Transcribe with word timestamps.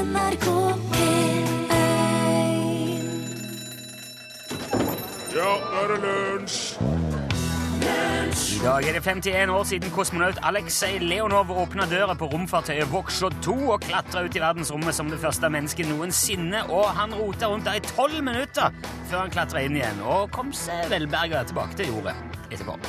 NRK 0.00 0.46
P1 0.94 1.74
Ja, 5.34 5.50
nå 5.60 5.82
er 5.82 5.90
det 5.92 5.98
lunsj! 6.04 6.60
I 8.30 8.62
dag 8.62 8.86
er 8.86 8.96
det 8.96 9.02
51 9.04 9.50
år 9.52 9.64
siden 9.68 9.92
kosmonaut 9.92 10.38
Aleksej 10.46 10.98
Leonov 11.02 11.50
åpna 11.52 11.84
døra 11.90 12.14
på 12.16 12.28
romfartøyet 12.32 12.88
Voksjå 12.92 13.30
2 13.44 13.56
og 13.74 13.84
klatra 13.84 14.24
ut 14.24 14.36
i 14.36 14.42
verdensrommet 14.42 14.96
som 14.96 15.10
det 15.12 15.20
første 15.20 15.48
mennesket 15.52 15.88
noensinne. 15.88 16.64
Og 16.68 16.88
han 16.96 17.16
rota 17.16 17.50
rundt 17.50 17.68
der 17.68 17.80
i 17.80 17.84
tolv 17.90 18.20
minutter 18.24 18.72
før 19.10 19.24
han 19.24 19.36
klatra 19.36 19.66
inn 19.66 19.76
igjen 19.80 20.00
og 20.04 20.32
kom 20.36 20.52
seg 20.56 20.88
velberga 20.92 21.44
tilbake 21.50 21.80
til 21.80 21.92
jordet 21.92 22.16
etterpå. 22.50 22.80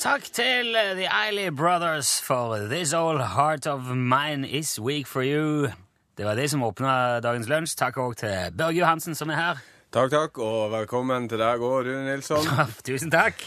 Takk 0.00 0.30
til 0.32 0.76
eh, 0.80 0.94
The 0.96 1.08
Eiley 1.12 1.50
Brothers 1.52 2.22
for 2.24 2.56
This 2.70 2.94
Old 2.96 3.20
Heart 3.20 3.66
of 3.66 3.80
Mine 3.92 4.48
Is 4.48 4.80
Weak 4.80 5.06
For 5.06 5.20
You. 5.20 5.68
Det 6.16 6.24
var 6.24 6.34
det 6.34 6.46
som 6.50 6.62
åpna 6.64 7.20
dagens 7.20 7.48
lunsj. 7.50 7.74
Takk 7.76 7.98
òg 8.00 8.14
til 8.16 8.54
Børge 8.56 8.78
Johansen, 8.78 9.12
som 9.14 9.28
er 9.28 9.36
her. 9.36 9.58
Takk, 9.92 10.08
takk, 10.14 10.38
og 10.40 10.70
velkommen 10.72 11.28
til 11.28 11.42
deg 11.42 11.60
òg, 11.60 11.84
Rune 11.84 12.06
Nilsson. 12.06 12.48
Tusen 12.86 13.12
takk. 13.12 13.44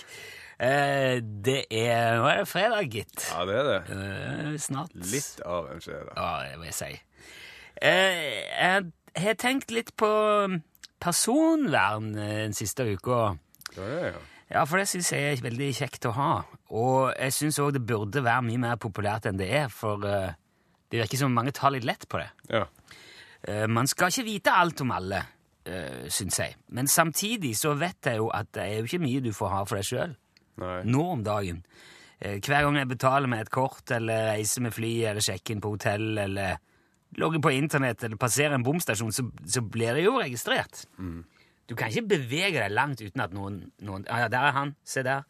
Eh, 0.62 1.24
det 1.26 1.64
er 1.74 2.20
Nå 2.22 2.28
er 2.30 2.44
det 2.44 2.52
fredag, 2.52 2.86
gitt. 2.94 3.26
Ja, 3.32 3.48
det 3.50 3.56
er 3.58 3.70
det. 3.72 3.80
Eh, 3.96 4.52
snart. 4.62 4.94
Litt 5.10 5.42
av 5.42 5.72
en 5.74 5.82
fredag. 5.82 6.14
Ja, 6.14 6.52
det 6.52 6.60
vil 6.60 6.70
jeg 6.70 6.78
si. 6.78 6.92
Eh, 7.82 8.22
jeg 8.60 9.26
har 9.26 9.42
tenkt 9.42 9.74
litt 9.74 9.90
på 9.98 10.12
personvern 11.02 12.14
eh, 12.14 12.44
den 12.44 12.54
siste 12.54 12.86
uka. 12.94 13.24
Ja, 13.74 13.90
ja, 13.90 14.14
ja. 14.14 14.22
Ja, 14.52 14.66
for 14.70 14.80
det 14.80 14.90
syns 14.92 15.12
jeg 15.14 15.32
er 15.32 15.44
veldig 15.44 15.70
kjekt 15.78 16.08
å 16.10 16.14
ha. 16.18 16.32
Og 16.76 17.14
jeg 17.14 17.36
syns 17.36 17.60
òg 17.64 17.74
det 17.78 17.86
burde 17.88 18.24
være 18.26 18.46
mye 18.50 18.62
mer 18.66 18.82
populært 18.82 19.30
enn 19.30 19.40
det 19.40 19.50
er, 19.54 19.70
for 19.74 20.04
eh, 20.08 20.36
det 20.92 21.04
virker 21.04 21.24
som 21.24 21.34
mange 21.34 21.54
tar 21.56 21.74
litt 21.76 21.88
lett 21.88 22.08
på 22.10 22.22
det. 22.22 22.30
ja. 22.54 22.68
Eh, 23.44 23.66
man 23.68 23.90
skal 23.92 24.08
ikke 24.08 24.24
vite 24.24 24.52
alt 24.56 24.82
om 24.86 24.94
alle, 24.96 25.18
uh, 25.68 26.06
syns 26.08 26.38
jeg. 26.40 26.54
Men 26.72 26.88
samtidig 26.88 27.58
så 27.60 27.74
vet 27.76 28.08
jeg 28.08 28.22
jo 28.22 28.30
at 28.32 28.54
det 28.56 28.64
er 28.64 28.78
jo 28.78 28.88
ikke 28.88 29.04
mye 29.04 29.24
du 29.24 29.34
får 29.36 29.52
ha 29.52 29.64
for 29.68 29.80
deg 29.80 29.90
sjøl 29.90 30.14
nå 30.86 31.04
om 31.16 31.24
dagen. 31.26 31.64
Eh, 32.20 32.38
hver 32.40 32.64
gang 32.64 32.78
jeg 32.78 32.92
betaler 32.92 33.28
med 33.28 33.42
et 33.44 33.52
kort, 33.52 33.84
eller 33.92 34.30
reiser 34.32 34.64
med 34.64 34.76
fly, 34.76 34.92
eller 35.10 35.26
sjekker 35.26 35.56
inn 35.56 35.64
på 35.64 35.74
hotell, 35.74 36.18
eller 36.24 36.60
logger 37.20 37.42
på 37.44 37.54
internett, 37.58 38.04
eller 38.04 38.22
passerer 38.22 38.56
en 38.56 38.66
bomstasjon, 38.66 39.12
så, 39.14 39.26
så 39.46 39.64
blir 39.66 39.98
det 39.98 40.06
jo 40.06 40.20
registrert. 40.22 40.86
Du 41.70 41.76
kan 41.80 41.92
ikke 41.92 42.18
bevege 42.18 42.60
deg 42.60 42.74
langt 42.76 43.02
uten 43.02 43.24
at 43.24 43.34
noen, 43.36 43.62
noen 43.86 44.04
Ja, 44.10 44.28
der 44.32 44.50
er 44.50 44.56
han. 44.56 44.76
Se 44.84 45.04
der. 45.06 45.24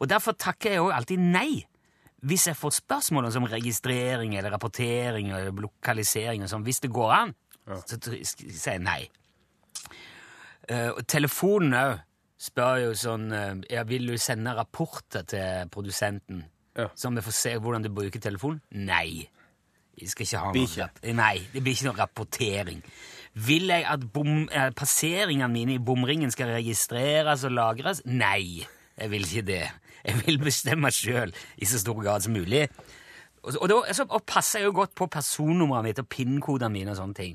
Og 0.00 0.08
derfor 0.08 0.32
takker 0.32 0.76
jeg 0.76 0.84
òg 0.84 0.94
alltid 0.96 1.20
nei 1.20 1.64
hvis 2.24 2.46
jeg 2.48 2.56
får 2.56 2.78
spørsmål 2.78 3.26
om 3.36 3.44
registrering 3.52 4.32
eller 4.38 4.54
rapportering 4.54 5.28
eller 5.28 5.50
lokalisering 5.60 6.40
og 6.40 6.48
sånn. 6.48 6.64
Hvis 6.64 6.80
det 6.80 6.88
går 6.94 7.10
an, 7.12 7.34
så 7.84 7.98
sier 8.00 8.78
jeg 8.78 8.80
nei. 8.80 9.02
Uh, 10.64 10.94
og 10.96 11.02
telefonen 11.04 11.76
òg 11.76 11.98
spør 12.40 12.78
jo 12.80 12.92
sånn 12.96 13.26
uh, 13.28 13.50
ja, 13.68 13.82
Vil 13.84 14.08
du 14.08 14.14
sende 14.16 14.54
rapporter 14.56 15.26
til 15.28 15.68
produsenten, 15.72 16.46
Ja. 16.74 16.88
så 16.96 17.12
vi 17.12 17.20
får 17.26 17.36
se 17.36 17.52
hvordan 17.60 17.84
du 17.84 17.90
bruker 17.92 18.20
telefonen? 18.24 18.62
Nei. 18.72 19.28
Jeg 20.00 20.08
skal 20.10 20.24
ikke 20.26 20.40
ha 20.40 20.52
noe. 20.56 20.88
Nei, 21.14 21.36
det 21.52 21.60
blir 21.62 21.76
ikke 21.76 21.90
noe 21.90 22.00
rapportering. 22.00 22.80
Vil 23.34 23.66
jeg 23.66 23.84
at 23.90 24.04
bom, 24.14 24.44
eh, 24.52 24.70
passeringene 24.78 25.48
mine 25.50 25.74
i 25.74 25.78
bomringen 25.82 26.30
skal 26.30 26.52
registreres 26.54 27.42
og 27.44 27.50
lagres? 27.56 28.02
Nei, 28.06 28.66
jeg 28.98 29.10
vil 29.10 29.24
ikke 29.26 29.46
det. 29.46 29.62
Jeg 30.04 30.20
vil 30.26 30.38
bestemme 30.38 30.90
sjøl 30.92 31.32
i 31.58 31.64
så 31.66 31.78
stor 31.80 31.96
grad 32.04 32.20
som 32.22 32.32
mulig. 32.36 32.68
Og, 33.44 33.56
og, 33.60 33.68
da, 33.68 33.92
så, 33.92 34.04
og 34.08 34.22
passer 34.28 34.60
jeg 34.60 34.66
jo 34.70 34.72
godt 34.78 34.94
på 34.96 35.06
personnummeret 35.12 35.84
mitt 35.84 35.98
og 36.00 36.06
PIN-kodene 36.08 36.70
mine 36.72 36.92
og 36.94 36.96
sånne 36.96 37.14
ting. 37.18 37.34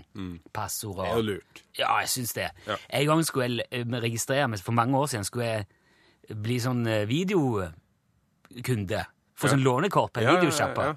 Passord 0.53 0.95
Det 1.03 1.07
er 1.09 1.15
jo 1.19 1.25
lurt. 1.27 1.63
ja, 1.77 1.89
jeg 1.99 2.09
syns 2.09 2.33
det. 2.33 2.47
Ja. 2.67 2.77
En 2.89 3.05
gang 3.11 3.25
skulle 3.27 3.49
jeg 3.49 3.67
eh, 3.83 3.99
registrere 4.01 4.47
meg, 4.49 4.59
for 4.65 4.71
mange 4.77 4.97
år 4.97 5.05
siden 5.11 5.25
skulle 5.27 5.45
jeg 5.51 6.37
bli 6.41 6.57
sånn 6.63 6.81
eh, 6.87 7.03
videokunde. 7.09 9.03
Få 9.39 9.47
Ja. 9.47 9.53
sånn 9.53 9.63
lånekort 9.63 10.13
på 10.13 10.21
en 10.21 10.27
Ja, 10.27 10.39
videosjappa. 10.39 10.81
ja, 10.81 10.87
ja. 10.87 10.95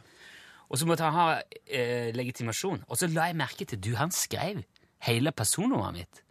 Og 0.70 0.78
så 0.78 0.86
måtte 0.86 1.04
han 1.04 1.12
ha 1.12 1.40
eh, 1.68 2.12
legitimasjon. 2.16 2.84
Og 2.88 2.96
så 2.96 3.06
la 3.12 3.26
jeg 3.28 3.36
merke 3.36 3.66
til 3.68 3.78
du, 3.78 3.94
han 3.96 4.10
skrev 4.10 4.62
hele 5.08 5.32
personnummeret 5.36 5.98
mitt. 5.98 6.22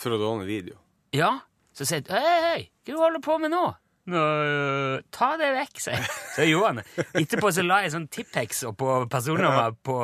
For 0.00 0.14
å 0.14 0.20
låne 0.20 0.46
video. 0.48 0.78
Ja. 1.16 1.32
Så 1.76 1.84
sier 1.88 2.00
jeg 2.00 2.12
hei, 2.12 2.38
hei, 2.44 2.62
hva 2.86 2.94
du 2.94 3.02
holder 3.02 3.24
på 3.24 3.36
med 3.42 3.52
nå? 3.52 3.66
«Nå, 4.06 4.20
ta 5.10 5.32
det 5.40 5.48
vekk, 5.56 5.80
sier 5.82 5.96
jeg. 5.98 6.10
Så 6.36 6.44
gjorde 6.46 6.68
han 6.68 6.78
det. 6.78 7.06
Etterpå 7.24 7.50
så 7.50 7.64
la 7.66 7.80
jeg 7.82 7.90
sånn 7.96 8.04
Tippex 8.14 8.60
oppå 8.68 9.00
personnummeret 9.10 9.80
på 9.82 9.96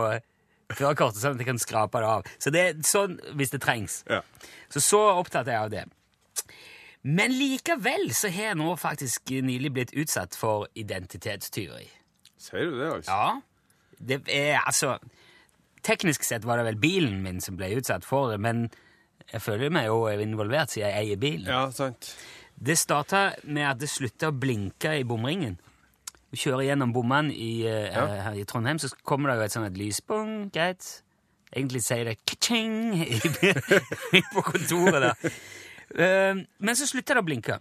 førerkortet, 0.72 1.20
sånn 1.22 1.36
at 1.36 1.42
jeg 1.44 1.48
kan 1.52 1.60
skrape 1.62 2.02
det 2.02 2.08
av. 2.10 2.26
Så 2.42 2.50
det 2.50 2.64
er 2.64 2.80
sånn 2.86 3.14
hvis 3.38 3.54
det 3.54 3.60
trengs. 3.62 4.00
Ja. 4.10 4.18
Så 4.74 4.82
så 4.82 5.02
opptatt 5.20 5.46
er 5.46 5.54
jeg 5.54 5.68
av 5.68 5.70
det. 5.76 5.84
Men 7.06 7.34
likevel 7.34 8.10
så 8.14 8.30
har 8.34 8.52
jeg 8.52 8.58
nå 8.58 8.74
faktisk 8.78 9.30
nylig 9.46 9.70
blitt 9.74 9.94
utsatt 9.98 10.34
for 10.38 10.66
identitetstyveri. 10.78 11.86
Sier 12.42 12.70
du 12.72 12.78
det, 12.80 12.90
altså? 12.96 13.14
Ja. 13.14 13.96
Det 14.02 14.18
er 14.34 14.58
altså 14.64 14.96
Teknisk 15.82 16.22
sett 16.24 16.44
var 16.46 16.60
det 16.60 16.64
vel 16.70 16.78
bilen 16.82 17.20
min 17.24 17.40
som 17.42 17.56
ble 17.58 17.72
utsatt 17.78 18.04
for 18.06 18.30
det, 18.30 18.38
men 18.40 18.68
jeg 19.32 19.40
føler 19.42 19.70
meg 19.74 19.86
jo 19.88 20.04
involvert 20.22 20.70
siden 20.70 20.90
jeg 20.90 21.06
eier 21.06 21.20
bilen. 21.22 21.48
Ja, 21.50 21.64
sant. 21.74 22.12
Det 22.54 22.76
starta 22.78 23.32
med 23.44 23.66
at 23.66 23.80
det 23.82 23.88
slutta 23.90 24.30
å 24.30 24.36
blinke 24.38 24.92
i 25.00 25.04
bomringen. 25.08 25.56
Du 26.32 26.38
kjører 26.40 26.68
gjennom 26.70 26.92
bommene 26.94 27.32
i, 27.34 27.66
eh, 27.66 27.90
Ja. 27.92 28.06
her 28.28 28.34
i 28.38 28.44
Trondheim, 28.44 28.78
så 28.78 28.88
kommer 29.04 29.30
det 29.30 29.38
jo 29.38 29.44
et 29.44 29.52
sånt 29.52 29.66
et 29.66 29.76
lyspung, 29.80 30.50
greit. 30.52 31.02
Egentlig 31.52 31.82
sier 31.82 32.04
det 32.04 32.18
ka-ching 32.24 32.94
på 34.32 34.42
kontoret 34.42 35.02
der. 35.02 35.32
Uh, 35.92 36.42
Men 36.58 36.74
så 36.78 36.86
slutta 36.88 37.14
det 37.14 37.20
å 37.22 37.26
blinke. 37.26 37.58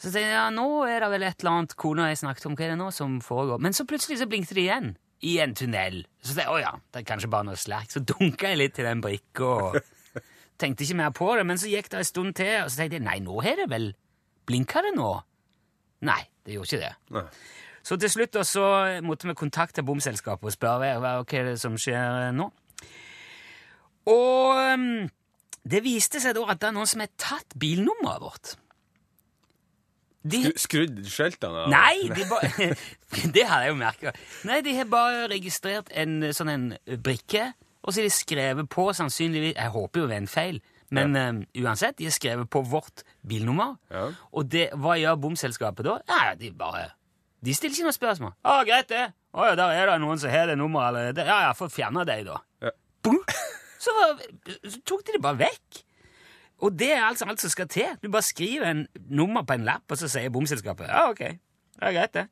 Så 0.00 0.08
tenkte 0.10 0.26
jeg, 0.26 0.32
ja, 0.34 0.48
nå 0.52 0.66
er 0.88 1.00
det 1.04 1.10
vel 1.12 1.22
et 1.28 1.40
eller 1.44 1.50
annet 1.58 1.76
kona 1.76 2.08
jeg 2.10 2.20
snakket 2.22 2.46
om, 2.50 2.56
hva 2.56 2.64
er 2.66 2.70
det 2.74 2.78
nå 2.80 2.90
som 2.92 3.18
foregår? 3.24 3.60
Men 3.60 3.72
så 3.76 3.84
plutselig 3.88 4.18
så 4.20 4.28
blinkte 4.28 4.54
det 4.56 4.64
igjen, 4.66 4.94
i 5.26 5.36
en 5.42 5.54
tunnel. 5.56 6.02
Så 6.22 6.34
tenkte 6.34 6.46
jeg, 6.46 6.52
å 6.54 6.60
ja, 6.62 6.74
det 6.92 7.02
er 7.02 7.08
kanskje 7.08 7.30
bare 7.32 7.48
noe 7.50 7.60
slerk. 7.60 7.90
Så 7.92 8.02
dunka 8.06 8.52
jeg 8.52 8.60
litt 8.60 8.76
til 8.78 8.88
den 8.88 9.02
brikka, 9.04 9.48
og 9.48 10.22
tenkte 10.60 10.86
ikke 10.86 10.98
mer 11.00 11.14
på 11.16 11.30
det. 11.36 11.46
Men 11.48 11.60
så 11.60 11.70
gikk 11.70 11.90
det 11.92 12.00
en 12.00 12.08
stund 12.08 12.36
til, 12.40 12.52
og 12.64 12.70
så 12.70 12.82
tenkte 12.82 13.00
jeg, 13.00 13.06
nei, 13.06 13.18
nå 13.24 13.40
har 13.44 13.60
det 13.60 13.68
vel, 13.72 13.90
blinka 14.48 14.84
det 14.86 14.94
nå? 14.96 15.10
Nei, 16.08 16.22
det 16.46 16.56
gjorde 16.56 16.72
ikke 16.72 16.84
det. 16.86 16.94
Nei. 17.16 17.26
Så 17.84 17.96
til 17.96 18.12
slutt 18.12 18.34
da, 18.36 18.44
så 18.44 18.64
måtte 19.04 19.28
vi 19.28 19.36
kontakte 19.38 19.84
bomselskapet 19.86 20.50
og 20.50 20.52
spørre 20.52 20.96
hva, 21.00 21.14
hva 21.22 21.38
er 21.38 21.52
det 21.52 21.60
som 21.60 21.78
skjer 21.80 22.28
nå. 22.36 22.50
Og 24.10 24.60
um, 24.74 25.08
det 25.64 25.82
viste 25.84 26.20
seg 26.22 26.36
da 26.36 26.44
at 26.52 26.60
det 26.60 26.68
er 26.70 26.76
noen 26.76 26.88
som 26.88 27.02
har 27.04 27.12
tatt 27.20 27.56
bilnummeret 27.60 28.24
vårt. 28.24 28.52
De, 30.22 30.40
Skrudd 30.60 30.98
skjeltene 31.08 31.62
av? 31.64 31.70
nei, 31.72 32.08
de 32.12 32.26
ba... 32.28 32.40
det 33.34 33.44
hadde 33.48 33.62
jeg 33.64 33.70
jo 33.72 33.78
merka. 33.80 34.12
Nei, 34.44 34.58
de 34.66 34.74
har 34.76 34.88
bare 34.92 35.28
registrert 35.32 35.88
en 35.96 36.26
sånn 36.36 36.50
en 36.52 36.66
brikke, 37.00 37.46
og 37.80 37.94
så 37.94 38.02
har 38.02 38.10
de 38.10 38.12
skrevet 38.12 38.68
på 38.68 38.84
sannsynligvis 38.92 39.54
Jeg 39.56 39.72
håper 39.72 40.02
jo 40.02 40.08
det 40.10 40.18
er 40.18 40.22
en 40.26 40.28
feil, 40.28 40.58
men 40.92 41.16
um, 41.16 41.38
uansett, 41.62 41.96
de 41.96 42.08
har 42.08 42.12
skrevet 42.12 42.50
på 42.50 42.60
vårt 42.66 43.04
bilnummer. 43.24 43.76
Ja. 43.94 44.08
Og 44.36 44.48
det, 44.52 44.66
hva 44.76 44.98
gjør 45.00 45.16
bomselskapet 45.22 45.86
da? 45.86 45.96
Nei, 46.10 46.34
de 46.40 46.50
bare 46.52 46.90
De 47.40 47.54
stiller 47.56 47.78
ikke 47.78 47.86
noe 47.88 47.96
spørsmål. 47.96 48.34
'Å, 48.44 48.58
greit, 48.68 48.90
det. 48.90 49.06
Å 49.32 49.46
ja, 49.48 49.54
der 49.56 49.72
er 49.78 49.86
det 49.94 50.00
noen 50.02 50.18
som 50.20 50.28
har 50.34 50.50
det 50.50 50.58
nummeret 50.60 50.90
allerede. 50.90 51.24
Ja 51.24 51.38
ja, 51.46 51.52
få 51.56 51.70
fjerne 51.72 52.04
deg, 52.04 52.26
da.' 52.28 52.42
Ja. 52.66 52.74
Boom! 53.06 53.22
Så, 53.80 53.94
så 54.66 54.76
tok 54.84 55.06
de 55.06 55.14
det 55.16 55.22
bare 55.24 55.40
vekk. 55.46 55.78
Og 56.60 56.74
det 56.78 56.92
er 56.92 57.04
altså 57.06 57.24
alt 57.28 57.40
som 57.40 57.50
skal 57.50 57.68
til. 57.68 57.96
Du 58.02 58.10
bare 58.12 58.26
skriver 58.26 58.70
en 58.70 58.86
nummer 59.08 59.42
på 59.42 59.56
en 59.56 59.64
lapp, 59.64 59.86
og 59.88 59.98
så 59.98 60.08
sier 60.08 60.30
bomselskapet 60.30 60.88
'Ja, 60.88 61.10
ok. 61.10 61.18
Det 61.18 61.38
er 61.80 61.92
greit, 61.92 62.16
det'. 62.16 62.28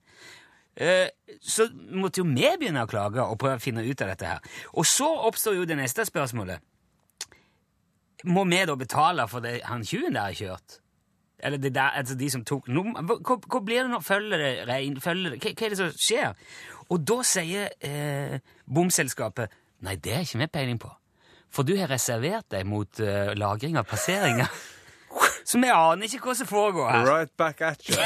Eh, 0.78 1.08
så 1.42 1.68
måtte 1.90 2.20
jo 2.20 2.24
vi 2.24 2.46
begynne 2.58 2.84
å 2.84 2.86
klage 2.86 3.22
og 3.22 3.38
prøve 3.38 3.58
å 3.58 3.62
finne 3.62 3.82
ut 3.82 4.02
av 4.02 4.08
dette 4.12 4.26
her. 4.26 4.38
Og 4.72 4.86
så 4.86 5.08
oppstår 5.26 5.56
jo 5.56 5.64
det 5.64 5.76
neste 5.76 6.04
spørsmålet. 6.04 6.60
Må 8.24 8.44
vi 8.44 8.64
da 8.66 8.74
betale 8.74 9.28
for 9.28 9.40
det 9.40 9.60
han 9.64 9.82
tjuven 9.84 10.14
der 10.14 10.20
har 10.20 10.32
kjørt? 10.38 10.78
Eller 11.38 11.58
det 11.58 11.74
der, 11.74 11.94
altså 11.94 12.14
de 12.18 12.30
som 12.30 12.44
tok 12.44 12.68
nummer 12.68 13.02
hva, 13.02 13.36
hva, 13.38 13.60
blir 13.62 13.82
det 13.82 13.90
nå? 13.92 14.00
Følger 14.02 14.38
det 14.38 14.68
rein? 14.68 15.00
Følger 15.00 15.30
det, 15.30 15.42
hva, 15.42 15.52
hva 15.54 15.66
er 15.66 15.74
det 15.74 15.78
som 15.78 15.92
skjer? 15.94 16.34
Og 16.88 17.04
da 17.06 17.18
sier 17.22 17.68
eh, 17.84 18.38
bomselskapet 18.66 19.54
Nei, 19.86 19.94
det 19.94 20.10
er 20.10 20.24
ikke 20.24 20.40
vi 20.40 20.46
peiling 20.50 20.78
på. 20.82 20.88
For 21.54 21.66
du 21.66 21.74
har 21.78 21.90
reservert 21.90 22.48
deg 22.52 22.66
mot 22.68 23.00
uh, 23.00 23.32
lagring 23.38 23.78
av 23.80 23.88
passeringer. 23.88 24.50
Så 25.48 25.56
vi 25.62 25.70
aner 25.72 26.04
ikke 26.04 26.20
hva 26.28 26.34
som 26.36 26.48
foregår 26.48 26.90
her. 26.92 27.06
Right 27.08 27.30
back 27.40 27.62
at 27.64 27.84
you. 27.88 27.96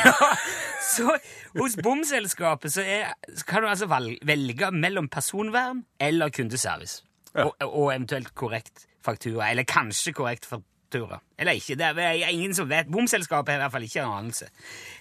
Så 0.92 1.16
hos 1.56 1.76
bomselskapet 1.82 2.72
så, 2.74 2.82
er, 2.84 3.14
så 3.34 3.46
kan 3.48 3.62
du 3.62 3.68
altså 3.68 3.86
velge 3.88 4.70
mellom 4.70 5.08
personvern 5.08 5.84
eller 6.00 6.30
kundeservice. 6.30 7.02
Ja. 7.34 7.48
Og, 7.48 7.54
og 7.62 7.94
eventuelt 7.94 8.34
korrekt 8.34 8.86
faktura, 9.04 9.50
eller 9.50 9.62
kanskje 9.62 10.12
korrekt 10.12 10.46
faktura. 10.46 11.20
Eller 11.38 11.52
ikke, 11.58 11.74
det 11.80 11.84
er 11.96 12.28
ingen 12.28 12.54
som 12.54 12.70
vet. 12.70 12.90
Bomselskapet 12.92 13.54
har 13.54 13.60
i 13.60 13.62
hvert 13.64 13.72
fall 13.72 13.88
ikke 13.88 14.02
en 14.04 14.18
anelse. 14.18 14.50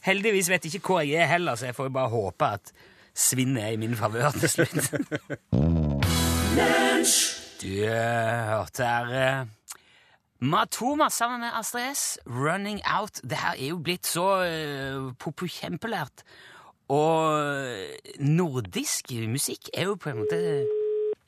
Heldigvis 0.08 0.50
vet 0.50 0.66
ikke 0.66 0.86
hvor 0.88 1.02
jeg 1.06 1.22
er 1.22 1.34
heller, 1.34 1.56
så 1.56 1.66
jeg 1.70 1.76
får 1.76 1.90
bare 1.94 2.10
håpe 2.10 2.46
at 2.58 2.74
svinnet 3.14 3.64
er 3.64 3.76
i 3.76 3.82
min 3.82 3.96
favør 3.96 4.32
til 4.40 4.50
slutt. 4.50 4.92
Du 7.62 7.68
eh, 7.86 8.48
hørte 8.50 8.86
her 8.86 9.10
eh, 9.14 9.46
Matoma 10.40 11.10
sammen 11.10 11.40
med 11.40 11.50
Astrid 11.54 11.96
S, 11.96 12.20
'Running 12.26 12.82
Out'. 12.86 13.22
Det 13.22 13.38
her 13.38 13.52
er 13.52 13.68
jo 13.68 13.78
blitt 13.78 14.08
så 14.08 14.24
uh, 14.42 15.14
popukjempelært. 15.20 16.24
Og 16.90 17.40
eh, 17.40 18.16
nordisk 18.20 19.12
musikk 19.28 19.70
er 19.74 19.84
jo 19.84 19.96
på 19.96 20.10
en 20.10 20.18
måte 20.24 20.68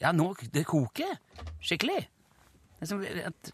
Ja, 0.01 0.11
nå 0.11 0.33
det 0.53 0.65
koker 0.65 1.13
skikkelig. 1.61 2.01
Det 2.01 2.81
er 2.81 2.85
som 2.85 3.03
at 3.03 3.53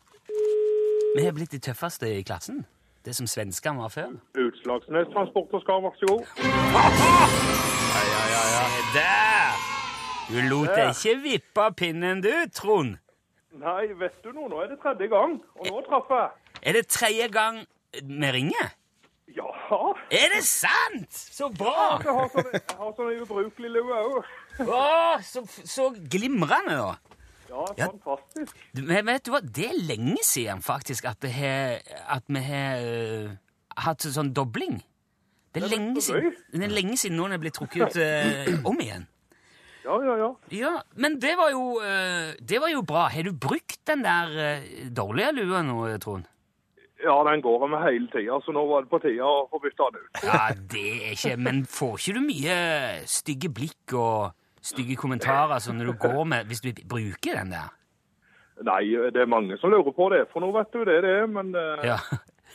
vi 1.17 1.25
har 1.25 1.33
blitt 1.33 1.51
de 1.51 1.59
tøffeste 1.59 2.07
i 2.19 2.21
klassen. 2.23 2.65
Det 3.05 3.15
som 3.15 3.27
svenskene 3.27 3.81
var 3.81 3.89
før. 3.89 4.15
Utslagsnes 4.39 5.11
Transport 5.13 5.53
og 5.53 5.61
Skar, 5.61 5.83
vær 5.83 5.99
så 5.99 6.05
god. 6.07 6.23
Se 8.63 8.99
der! 8.99 9.78
Du 10.29 10.37
lot 10.45 10.69
deg 10.75 10.91
ikke 10.93 11.15
vippe 11.23 11.63
av 11.65 11.75
pinnen, 11.79 12.19
du, 12.21 12.31
Trond. 12.53 12.97
Nei, 13.59 13.87
vet 13.97 14.19
du 14.23 14.29
noe, 14.35 14.49
nå 14.51 14.59
er 14.61 14.67
det 14.69 14.77
tredje 14.83 15.07
gang, 15.09 15.39
og 15.57 15.65
nå 15.71 15.79
traff 15.87 16.11
jeg. 16.13 16.59
Er 16.69 16.77
det 16.77 16.83
tredje 16.93 17.27
gang 17.33 17.63
vi 17.97 18.29
ringer? 18.35 18.75
Ja, 19.33 19.49
Er 20.09 20.31
det 20.33 20.43
sant?! 20.45 21.09
Så 21.13 21.49
bra! 21.53 21.99
jeg 22.01 22.13
har 22.13 22.29
sånne, 22.33 22.53
jeg 22.61 22.77
har 22.77 22.93
sånn 22.97 23.11
ubrukelig 23.23 23.71
lue 23.73 23.99
òg. 24.05 24.29
Å, 24.65 24.79
så, 25.25 25.43
så 25.65 25.89
glimrende, 26.13 26.77
da. 26.77 27.19
Ja, 27.49 27.65
Ja. 27.77 27.89
fantastisk. 27.89 28.57
Ja, 28.77 28.81
Men 28.85 29.05
vet 29.09 29.25
du 29.25 29.31
hva, 29.33 29.41
det 29.41 29.65
er 29.71 29.77
lenge 29.89 30.21
siden 30.25 30.61
faktisk 30.65 31.09
at, 31.09 31.17
det 31.25 31.31
har, 31.33 31.79
at 32.17 32.25
vi 32.29 32.41
har 32.45 32.85
øh, 32.85 33.31
hatt 33.85 34.05
sånn 34.05 34.33
dobling. 34.37 34.77
Det 35.49 35.63
er, 35.63 35.65
Det 35.65 35.71
er 35.71 35.73
lenge 35.77 36.01
siden, 36.05 36.35
det 36.53 36.67
er 36.69 36.75
lenge 36.75 36.97
siden 37.01 37.17
noen 37.17 37.33
er 37.33 37.41
blitt 37.41 37.57
trukket 37.57 37.97
ut 37.97 37.97
uh, 37.97 38.69
om 38.69 38.77
igjen. 38.85 39.07
Ja, 39.89 39.95
ja, 40.05 40.15
ja. 40.21 40.29
Ja, 40.53 40.73
Men 41.01 41.15
det 41.21 41.31
var 41.39 41.49
jo, 41.49 41.63
øh, 41.81 42.33
det 42.49 42.59
var 42.61 42.69
jo 42.69 42.81
bra. 42.85 43.07
Har 43.09 43.25
du 43.25 43.31
brukt 43.33 43.79
den 43.89 44.03
der 44.05 44.29
øh, 44.29 44.67
dårlige 44.97 45.31
lua 45.39 45.63
nå, 45.65 45.97
Trond? 45.97 46.27
Ja, 47.03 47.15
den 47.31 47.41
går 47.41 47.67
med 47.71 47.79
hele 47.87 48.07
tida, 48.11 48.37
så 48.43 48.51
nå 48.51 48.65
var 48.67 48.83
det 48.83 48.91
på 48.91 48.99
tida 48.99 49.23
å 49.25 49.47
få 49.49 49.61
bytta 49.63 49.87
den 49.95 50.03
ut. 50.03 50.21
Ja, 50.27 50.41
det 50.73 50.85
er 51.07 51.13
ikke 51.15 51.37
Men 51.39 51.61
får 51.65 51.95
ikke 51.97 52.15
du 52.19 52.25
mye 52.27 52.57
stygge 53.07 53.49
blikk 53.55 53.95
og 53.95 54.33
stygge 54.61 54.97
kommentarer 54.99 55.63
sånn 55.63 55.79
når 55.79 55.93
du 55.93 55.99
går 56.07 56.25
med 56.27 56.49
Hvis 56.51 56.61
du 56.65 56.69
bruker 56.91 57.39
den 57.39 57.55
der? 57.55 57.71
Nei, 58.67 58.83
det 59.15 59.23
er 59.23 59.31
mange 59.31 59.55
som 59.61 59.71
lurer 59.71 59.95
på 59.95 60.09
det, 60.11 60.25
for 60.33 60.43
nå 60.43 60.51
vet 60.51 60.73
du 60.75 60.83
det 60.83 60.97
det 61.05 61.15
er, 61.21 61.27
men 61.31 61.53
eh, 61.55 61.85
Ja. 61.87 61.97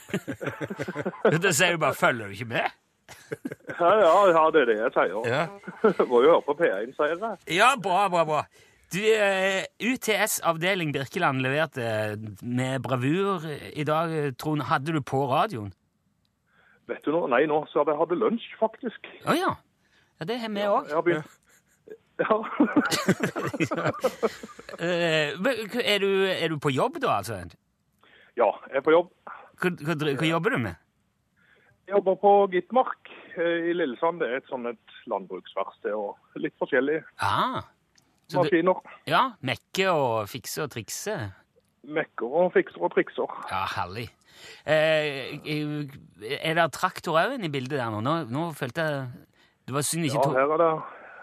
da 1.41 1.51
sier 1.51 1.73
du 1.73 1.81
bare 1.81 1.97
'følger 1.97 2.29
du 2.29 2.35
ikke 2.37 2.51
med'? 2.53 2.75
ja, 3.79 3.89
ja, 4.01 4.13
ja, 4.31 4.43
det 4.53 4.61
er 4.63 4.69
det 4.71 4.77
jeg 4.79 4.93
sier. 4.95 5.27
Ja. 5.29 5.43
Må 6.09 6.21
jo 6.25 6.35
høre 6.35 6.45
på 6.47 6.55
P1, 6.59 6.95
sier 6.97 7.13
jeg. 7.13 7.37
Ja, 7.57 7.73
bra, 7.81 8.07
bra, 8.11 8.25
bra. 8.27 8.45
Du, 8.93 8.99
eh, 9.01 9.65
UTS 9.81 10.39
avdeling 10.45 10.93
Birkeland 10.93 11.41
leverte 11.41 12.15
med 12.41 12.79
bravur 12.85 13.45
i 13.73 13.83
dag, 13.83 14.13
eh, 14.13 14.31
Trond. 14.39 14.61
Hadde 14.69 14.93
du 14.93 15.01
på 15.01 15.25
radioen? 15.29 15.73
Vet 16.89 17.01
du 17.05 17.11
noe? 17.15 17.29
Nei, 17.33 17.45
nå 17.49 17.63
så 17.71 17.81
hadde 17.81 17.95
jeg 17.95 18.01
hatt 18.03 18.13
lunsj, 18.21 18.45
faktisk. 18.61 19.09
Å 19.25 19.35
ja. 19.37 19.55
Ja, 20.19 20.27
det 20.29 20.37
har 20.39 20.53
vi 20.53 20.67
òg. 20.69 20.87
Jeg 20.87 20.95
har 20.95 21.05
begynt. 21.05 21.41
Ja. 22.15 22.35
er, 24.79 25.99
du, 25.99 26.09
er 26.31 26.53
du 26.53 26.59
på 26.63 26.71
jobb, 26.71 27.01
da, 27.03 27.17
altså? 27.17 27.41
ja, 28.39 28.47
jeg 28.69 28.79
er 28.79 28.85
på 28.85 28.93
jobb. 28.93 29.11
Hva, 29.59 29.71
hva, 29.81 29.95
hva 30.13 30.29
jobber 30.29 30.55
du 30.55 30.61
med? 30.69 30.84
Jeg 31.85 31.93
jobber 31.99 32.15
på 32.17 32.29
Gitmark 32.49 33.09
eh, 33.37 33.69
i 33.69 33.73
Lillesand. 33.77 34.19
Det 34.21 34.27
er 34.31 34.39
et 34.41 34.47
sånn 34.49 34.65
et 34.71 34.93
landbruksverksted 35.11 35.93
og 35.93 36.15
litt 36.41 36.55
forskjellige 36.61 37.03
Ah, 37.21 37.59
så 38.25 38.41
du, 38.41 38.47
maskiner. 38.47 38.79
ja, 39.05 39.19
mekke 39.45 39.91
og 39.93 40.29
fikse 40.31 40.63
og 40.65 40.71
trikse? 40.73 41.13
Mekker 41.85 42.25
og 42.41 42.47
fikser 42.55 42.81
og 42.81 42.89
trikser. 42.95 43.35
Ja, 43.51 43.61
herlig. 43.75 44.07
Eh, 44.65 45.37
er 46.41 46.57
det 46.57 46.65
traktor 46.73 47.19
òg 47.21 47.35
inne 47.37 47.47
i 47.47 47.53
bildet 47.53 47.77
der 47.77 47.93
nå? 47.93 48.01
Nå, 48.03 48.15
nå 48.33 48.47
følte 48.57 48.83
jeg 48.83 49.05
Det 49.65 49.73
var 49.73 49.85
synd 49.85 50.05
ikke 50.09 50.19
Ja, 50.25 50.33
her 50.41 50.51
er 50.57 50.59
det, 50.61 50.71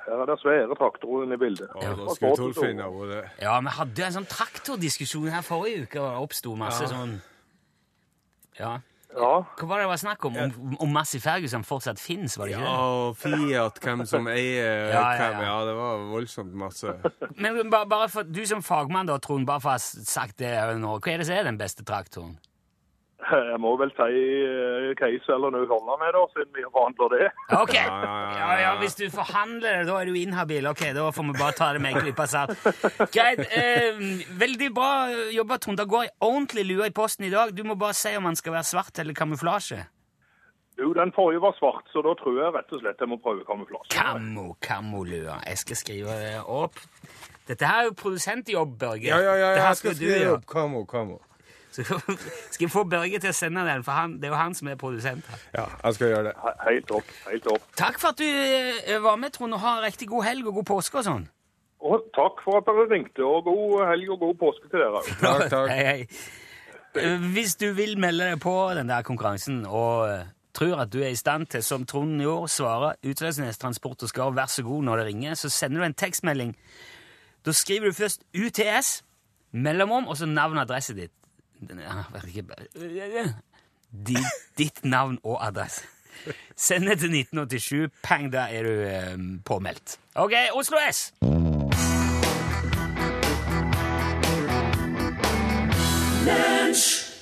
her 0.06 0.22
er 0.22 0.30
det 0.30 0.36
svære 0.40 0.78
traktorer 0.78 1.26
inne 1.26 1.36
i 1.36 1.42
bildet. 1.42 1.68
Ja, 1.82 1.90
da 1.98 2.14
skulle 2.14 2.38
Torfinn 2.38 2.80
ha 2.80 2.88
vært 2.94 3.42
Ja, 3.42 3.58
vi 3.66 3.74
hadde 3.76 4.06
en 4.06 4.16
sånn 4.16 4.30
traktordiskusjon 4.30 5.28
her 5.34 5.44
forrige 5.46 5.84
uke, 5.84 6.00
og 6.00 6.08
det 6.14 6.22
oppsto 6.24 6.54
masse 6.58 6.86
sånn 6.90 7.18
Ja. 8.58 8.78
Ja, 9.12 9.32
Hva 9.58 9.66
var 9.68 9.78
det 9.82 9.84
det 9.84 9.90
var 9.92 10.00
snakk 10.00 10.24
om? 10.24 10.36
Om, 10.40 10.76
om 10.80 10.92
Massey 10.94 11.20
Ferguson 11.20 11.64
fortsatt 11.68 12.00
fins, 12.00 12.38
Ja, 12.48 12.62
og 12.64 13.16
Fiat, 13.20 13.80
hvem 13.84 14.06
som 14.08 14.28
eier 14.32 14.88
Ja, 14.92 15.02
ja, 15.12 15.18
hvem. 15.18 15.42
ja. 15.42 15.50
Ja, 15.50 15.56
det 15.68 15.74
var 15.76 16.06
voldsomt 16.12 16.54
masse. 16.56 16.94
Men 17.36 17.70
bare, 17.70 17.86
bare 17.90 18.08
for, 18.08 18.22
du 18.24 18.40
som 18.48 18.62
fagmann, 18.64 19.06
da, 19.10 19.18
Trond, 19.18 19.46
bare 19.46 19.60
for 19.60 19.74
å 19.74 19.76
ha 19.76 19.78
sagt 19.78 20.38
det 20.40 20.54
nå, 20.80 20.96
hva 20.98 21.12
er 21.12 21.20
det 21.20 21.28
som 21.28 21.36
er 21.36 21.44
den 21.50 21.60
beste 21.60 21.84
traktoren? 21.84 22.38
jeg 23.52 23.58
må 23.62 23.72
vel 23.80 23.92
si 23.96 24.18
eh, 24.42 24.88
Case 24.98 25.30
eller 25.34 25.52
noe 25.54 25.68
holde 25.70 25.96
med, 26.00 26.10
da, 26.16 26.22
siden 26.34 26.52
vi 26.56 26.64
forhandler 26.66 27.12
det. 27.14 27.28
Ok! 27.62 27.74
Ja, 27.76 27.84
ja, 27.86 28.02
ja, 28.02 28.18
Ja, 28.32 28.50
ja. 28.50 28.58
ja, 28.64 28.72
Hvis 28.82 28.98
du 28.98 29.04
forhandler 29.14 29.78
det, 29.80 29.86
da 29.90 30.00
er 30.00 30.10
du 30.10 30.18
inhabil. 30.18 30.66
Ok, 30.72 30.82
Da 30.96 31.06
får 31.14 31.28
vi 31.30 31.38
bare 31.38 31.56
ta 31.58 31.70
det 31.76 31.82
med 31.84 31.94
en 31.96 32.04
klype 32.06 32.26
salt. 32.30 32.68
Greit. 33.14 33.42
Eh, 33.54 34.02
veldig 34.42 34.70
bra 34.74 34.92
jobba, 35.34 35.58
Trond. 35.62 35.78
Det 35.78 35.88
går 35.88 36.06
ei 36.08 36.12
ordentlig 36.28 36.66
lue 36.68 36.90
i 36.90 36.94
posten 36.94 37.26
i 37.28 37.32
dag. 37.32 37.54
Du 37.56 37.64
må 37.68 37.78
bare 37.78 37.94
si 37.96 38.14
om 38.18 38.26
den 38.30 38.38
skal 38.38 38.56
være 38.58 38.68
svart 38.74 38.98
eller 39.02 39.14
kamuflasje. 39.18 39.80
Jo, 40.80 40.92
den 40.96 41.12
forrige 41.14 41.42
var 41.44 41.52
svart, 41.58 41.84
så 41.92 42.00
da 42.02 42.14
tror 42.18 42.38
jeg 42.40 42.54
rett 42.54 42.70
og 42.72 42.80
slett 42.80 43.02
jeg 43.04 43.10
må 43.12 43.18
prøve 43.22 43.44
kamuflasje. 43.46 43.92
Kammo, 43.92 44.54
kammolua. 44.64 45.36
Jeg 45.46 45.58
skal 45.60 45.76
skrive 45.78 46.14
det 46.22 46.38
opp. 46.48 46.80
Dette 47.48 47.66
her 47.68 47.82
er 47.82 47.90
jo 47.90 47.98
produsentjobb, 47.98 48.78
Børge. 48.80 49.06
Ja, 49.10 49.18
ja, 49.20 49.34
ja, 49.36 49.50
jeg 49.58 49.76
skal 49.76 49.92
skal 49.92 49.98
skrive 50.00 50.32
opp 50.38 50.46
Kamo, 50.48 50.84
Kamo. 50.88 51.18
Så 51.72 51.84
skal 52.52 52.66
jeg 52.66 52.70
få 52.70 52.82
Børge 52.84 53.18
til 53.22 53.30
å 53.32 53.36
sende 53.36 53.62
den, 53.66 53.82
for 53.86 53.96
han, 53.96 54.18
det 54.20 54.28
er 54.28 54.34
jo 54.34 54.40
han 54.40 54.54
som 54.54 54.68
er 54.68 54.76
produsent 54.80 55.24
her. 55.32 55.44
Ja, 55.56 55.64
jeg 55.86 55.94
skal 55.98 56.12
gjøre 56.12 56.24
det. 56.30 56.32
He- 56.42 56.56
Helt 56.70 56.86
topp, 56.90 57.12
helt 57.30 57.44
topp. 57.48 57.64
Takk 57.80 57.96
for 58.02 58.12
at 58.12 58.18
du 58.20 58.26
eh, 58.28 58.98
var 59.02 59.16
med, 59.20 59.32
Trond, 59.32 59.56
og 59.56 59.60
ha 59.64 59.78
en 59.78 59.86
riktig 59.86 60.08
god 60.12 60.24
helg 60.28 60.46
og 60.50 60.58
god 60.60 60.68
påske 60.74 61.00
og 61.00 61.06
sånn. 61.08 61.24
Og 61.82 62.04
takk 62.14 62.44
for 62.44 62.60
at 62.60 62.68
dere 62.68 62.84
ringte, 62.92 63.24
og 63.26 63.42
god 63.48 63.86
helg 63.90 64.12
og 64.14 64.20
god 64.22 64.36
påske 64.44 64.68
til 64.70 64.78
dere. 64.84 65.00
Takk, 65.24 65.48
takk. 65.50 65.72
Hei, 65.72 65.82
hei. 65.88 66.06
Eh, 67.02 67.24
Hvis 67.34 67.56
du 67.58 67.70
vil 67.74 67.96
melde 67.98 68.28
deg 68.30 68.40
på 68.44 68.52
den 68.76 68.92
der 68.92 69.02
konkurransen 69.08 69.62
og 69.66 70.04
eh, 70.12 70.28
tror 70.54 70.82
at 70.84 70.92
du 70.92 70.98
er 71.00 71.08
i 71.14 71.16
stand 71.18 71.46
til, 71.50 71.62
som 71.64 71.86
Trond 71.88 72.20
gjorde, 72.20 72.50
svare 72.52 72.92
Utslagsnes 73.08 73.58
Transport 73.58 74.04
og 74.04 74.12
skar, 74.12 74.30
vær 74.36 74.52
så 74.52 74.62
god 74.66 74.84
når 74.90 75.00
det 75.02 75.06
ringer, 75.08 75.34
så 75.40 75.48
sender 75.48 75.80
du 75.80 75.86
en 75.88 75.96
tekstmelding. 76.04 76.52
Da 77.48 77.54
skriver 77.56 77.88
du 77.90 77.96
først 77.96 78.22
UTS, 78.36 78.92
mellomrom, 79.52 80.06
og 80.12 80.16
så 80.20 80.28
navn 80.30 80.60
og 80.60 80.66
adresse 80.68 80.94
ditt. 80.94 81.10
Den 81.68 81.78
jeg 81.78 82.04
vet 82.12 82.28
ikke, 82.28 83.34
Ditt, 83.92 84.38
ditt 84.58 84.84
navn 84.84 85.18
og 85.22 85.46
adresse. 85.46 85.84
Send 86.56 86.88
det 86.88 86.98
til 86.98 87.10
1987. 87.12 87.90
Pang, 88.02 88.32
da 88.32 88.46
er 88.50 88.62
du 88.62 88.70
eh, 88.88 89.18
påmeldt. 89.44 89.98
OK, 90.14 90.32
Oslo 90.54 90.76
S! 90.90 91.12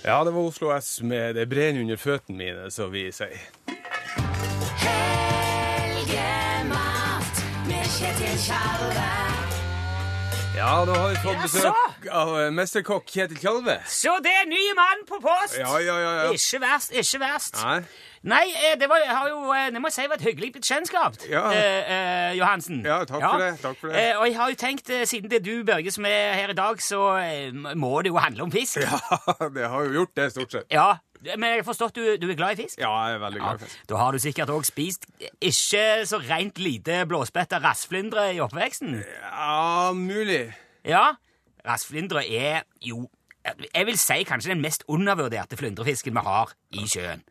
Ja, 0.05 0.25
det 0.25 0.33
var 0.35 0.41
Oslo 0.41 0.81
S 0.81 1.03
med 1.03 1.35
'Det 1.35 1.49
brenner 1.49 1.81
under 1.81 1.97
føttene 1.97 2.39
mine', 2.39 2.71
som 2.71 2.93
vi 2.93 3.13
sier. 3.13 3.39
Helgemat 6.01 7.35
med 7.69 7.85
Kjetil 7.99 8.39
Tjalve. 8.47 9.11
Ja, 10.57 10.85
da 10.85 10.93
har 11.01 11.09
vi 11.09 11.17
fått 11.17 11.43
besøk 11.43 11.90
av 12.09 12.31
eh, 12.41 12.51
mesterkokk 12.55 13.05
Kjetil 13.11 13.41
Kjalve. 13.43 13.77
Så 13.91 14.15
det 14.25 14.33
er 14.43 14.47
ny 14.49 14.63
mann 14.79 15.03
på 15.09 15.19
post! 15.25 15.59
Ja, 15.61 15.75
ja, 15.83 15.97
ja. 16.01 16.13
ja. 16.25 16.31
Ikke 16.37 16.61
verst, 16.63 16.95
ikke 16.97 17.21
verst. 17.23 17.59
Nei. 17.65 17.81
Nei, 18.31 18.43
eh, 18.53 18.75
det 18.81 18.89
var, 18.91 19.01
har 19.09 19.29
jo, 19.33 19.39
eh, 19.57 19.69
det 19.73 19.81
må 19.81 19.89
jeg 19.89 19.97
si 19.97 20.07
var 20.13 20.19
et 20.21 20.25
hyggelig 20.29 20.51
bekjentskap, 20.59 21.15
Ja. 21.31 21.45
eh, 21.57 21.93
eh, 21.95 22.33
Johansen. 22.37 22.83
Ja, 22.85 22.99
takk 23.09 23.23
for 23.25 23.41
det, 23.45 23.51
takk 23.63 23.79
for 23.81 23.89
det. 23.93 24.01
Eh, 24.11 24.19
og 24.21 24.27
jeg 24.29 24.37
har 24.37 24.51
jo 24.53 24.59
tenkt, 24.61 24.91
siden 25.09 25.31
det 25.33 25.41
er 25.41 25.47
du, 25.47 25.55
Børge, 25.65 25.93
som 25.95 26.05
er 26.09 26.35
her 26.37 26.53
i 26.53 26.57
dag, 26.59 26.83
så 26.85 27.05
må 27.81 27.95
det 28.05 28.13
jo 28.13 28.19
handle 28.21 28.45
om 28.49 28.53
fisk. 28.53 28.81
Ja, 28.85 28.99
det 29.57 29.69
har 29.73 29.87
jo 29.89 29.95
gjort 30.03 30.13
det, 30.21 30.29
stort 30.37 30.53
sett. 30.59 30.69
Ja, 30.73 30.91
Men 31.37 31.51
jeg 31.51 31.59
har 31.61 31.65
forstått 31.67 31.99
du, 31.99 32.05
du 32.17 32.31
er 32.33 32.37
glad 32.39 32.57
i 32.57 32.63
fisk? 32.63 32.79
Ja, 32.81 32.89
jeg 33.09 33.19
er 33.19 33.25
veldig 33.25 33.41
glad 33.43 33.59
i 33.61 33.65
fisk. 33.67 33.81
Da 33.91 33.97
har 34.01 34.13
du 34.17 34.19
sikkert 34.23 34.53
òg 34.55 34.65
spist 34.65 35.05
ikke 35.45 35.83
så 36.09 36.21
rent 36.25 36.57
lite 36.61 37.03
blåspetta 37.11 37.59
rassflyndre 37.61 38.31
i 38.33 38.41
oppveksten? 38.41 38.95
Ja, 39.21 39.91
mulig. 39.93 40.47
Ja, 40.89 41.11
rassflyndre 41.67 42.27
er 42.27 42.63
jo 42.85 43.07
jeg 43.41 43.87
vil 43.89 43.97
si 43.97 44.21
kanskje 44.29 44.53
den 44.53 44.61
mest 44.61 44.83
undervurderte 44.89 45.57
flyndrefisken 45.57 46.13
vi 46.13 46.23
har 46.27 46.53
i 46.77 46.85
sjøen. 46.85 47.23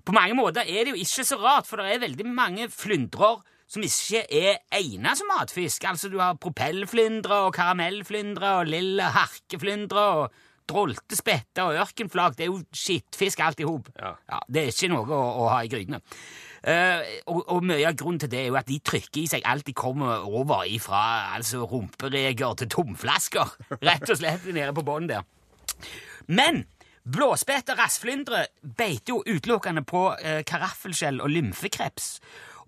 På 0.00 0.14
mange 0.16 0.32
måter 0.38 0.64
er 0.64 0.86
det 0.86 0.94
jo 0.94 1.02
ikke 1.02 1.26
så 1.28 1.36
rart, 1.42 1.68
for 1.68 1.76
det 1.76 1.92
er 1.92 2.04
veldig 2.06 2.26
mange 2.26 2.70
flyndrer 2.72 3.42
som 3.68 3.84
ikke 3.84 4.24
er 4.32 4.62
egnet 4.72 5.20
som 5.20 5.28
matfisk. 5.28 5.84
Altså, 5.84 6.08
du 6.08 6.18
har 6.22 6.38
propellflyndre 6.40 7.42
og 7.46 7.54
karamellflyndre 7.58 8.54
og 8.62 8.70
lille 8.72 9.10
harkeflyndre 9.12 10.04
og 10.22 10.38
droltespette 10.68 11.64
og 11.64 11.76
ørkenflak. 11.82 12.36
Det 12.38 12.46
er 12.46 12.52
jo 12.52 12.62
skittfisk 12.72 13.44
alt 13.44 13.60
i 13.60 13.68
hop. 13.68 13.92
Ja. 14.00 14.14
det 14.48 14.62
er 14.62 14.72
ikke 14.72 14.92
noe 14.92 15.04
å, 15.04 15.22
å 15.44 15.50
ha 15.52 15.62
i 15.64 15.72
grytene. 15.72 16.00
Eh, 16.68 17.12
og, 17.30 17.44
og 17.48 17.64
mye 17.64 17.86
av 17.88 17.96
grunnen 17.96 18.20
til 18.20 18.30
det 18.32 18.42
er 18.42 18.48
jo 18.50 18.58
at 18.60 18.68
de 18.68 18.80
trykker 18.84 19.22
i 19.22 19.28
seg 19.30 19.46
alt 19.48 19.64
de 19.68 19.74
kommer 19.76 20.26
over 20.26 20.66
ifra 20.68 21.34
altså 21.36 21.64
rumpereger 21.68 22.58
til 22.60 22.72
tomflasker. 22.74 23.54
Rett 23.88 24.08
og 24.08 24.20
slett 24.20 24.44
nede 24.52 24.74
på 24.76 24.84
bånn 24.84 25.08
der. 25.08 25.24
Men 26.28 26.66
blåspett 27.08 27.72
og 27.72 27.80
rassflyndre 27.80 28.44
beiter 28.60 29.14
jo 29.14 29.22
utelukkende 29.24 29.86
på 29.88 30.10
eh, 30.20 30.42
karaffelskjell 30.44 31.22
og 31.24 31.32
lymfekreps. 31.32 32.10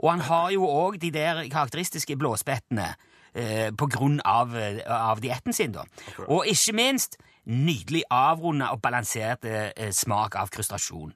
Og 0.00 0.14
han 0.14 0.24
har 0.30 0.50
jo 0.54 0.64
òg 0.64 0.96
de 1.02 1.12
der 1.12 1.42
karakteristiske 1.52 2.16
blåspettene 2.16 2.94
eh, 3.34 3.68
på 3.76 3.88
grunn 3.92 4.20
av, 4.24 4.56
eh, 4.56 4.80
av 4.88 5.20
dietten 5.20 5.52
sin, 5.56 5.76
da. 5.76 5.84
Og 6.28 6.48
ikke 6.48 6.76
minst 6.78 7.20
nydelig 7.50 8.06
avrunda 8.12 8.70
og 8.72 8.80
balansert 8.80 9.44
eh, 9.44 9.90
smak 9.92 10.38
av 10.40 10.52
frustrasjon. 10.54 11.12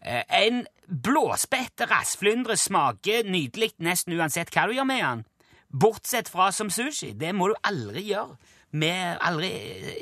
Eh, 0.00 0.22
En 0.28 0.66
blåspett 0.86 1.80
rassflyndre 1.90 2.56
smaker 2.56 3.28
nydelig 3.28 3.74
nesten 3.78 4.16
uansett 4.18 4.50
hva 4.54 4.66
du 4.66 4.74
gjør 4.74 4.88
med 4.88 5.04
den. 5.04 5.26
Bortsett 5.70 6.28
fra 6.28 6.50
som 6.52 6.70
sushi. 6.70 7.12
Det 7.14 7.34
må 7.36 7.50
du 7.50 7.54
aldri 7.62 8.08
gjøre. 8.08 8.38
Med 8.72 9.18
aldri 9.20 9.50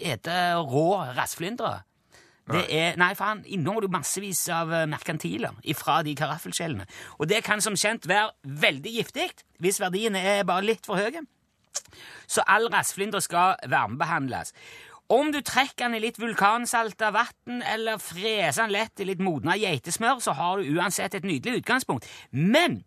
ete 0.05 0.55
rå 0.61 0.89
rassflyndre. 1.17 1.83
Det 2.49 2.63
er, 2.73 2.95
nei, 2.97 3.11
faen, 3.17 3.43
inneholder 3.45 3.89
jo 3.89 3.93
massevis 3.93 4.47
av 4.53 4.71
eh, 4.73 4.87
merkantiler 4.89 5.57
ifra 5.69 5.99
de 6.05 6.15
karaffelskjellene. 6.17 6.87
Og 7.21 7.29
det 7.29 7.43
kan 7.45 7.61
som 7.61 7.77
kjent 7.77 8.09
være 8.09 8.33
veldig 8.65 8.93
giftig 8.95 9.27
hvis 9.61 9.81
verdiene 9.83 10.23
er 10.25 10.47
bare 10.49 10.65
litt 10.65 10.89
for 10.89 10.97
høye. 10.97 11.27
Så 12.29 12.45
all 12.49 12.69
rassflyndre 12.73 13.21
skal 13.25 13.61
varmebehandles. 13.69 14.55
Om 15.09 15.31
du 15.33 15.39
trekker 15.41 15.87
den 15.87 15.97
i 15.97 16.03
litt 16.03 16.19
vulkansalta 16.21 17.09
vann 17.15 17.63
eller 17.65 18.01
freser 18.03 18.67
den 18.67 18.75
lett 18.75 19.01
i 19.01 19.07
litt 19.09 19.23
modna 19.25 19.55
geitesmør, 19.57 20.21
så 20.21 20.35
har 20.37 20.61
du 20.61 20.69
uansett 20.77 21.17
et 21.17 21.25
nydelig 21.25 21.63
utgangspunkt. 21.63 22.05
Men 22.31 22.83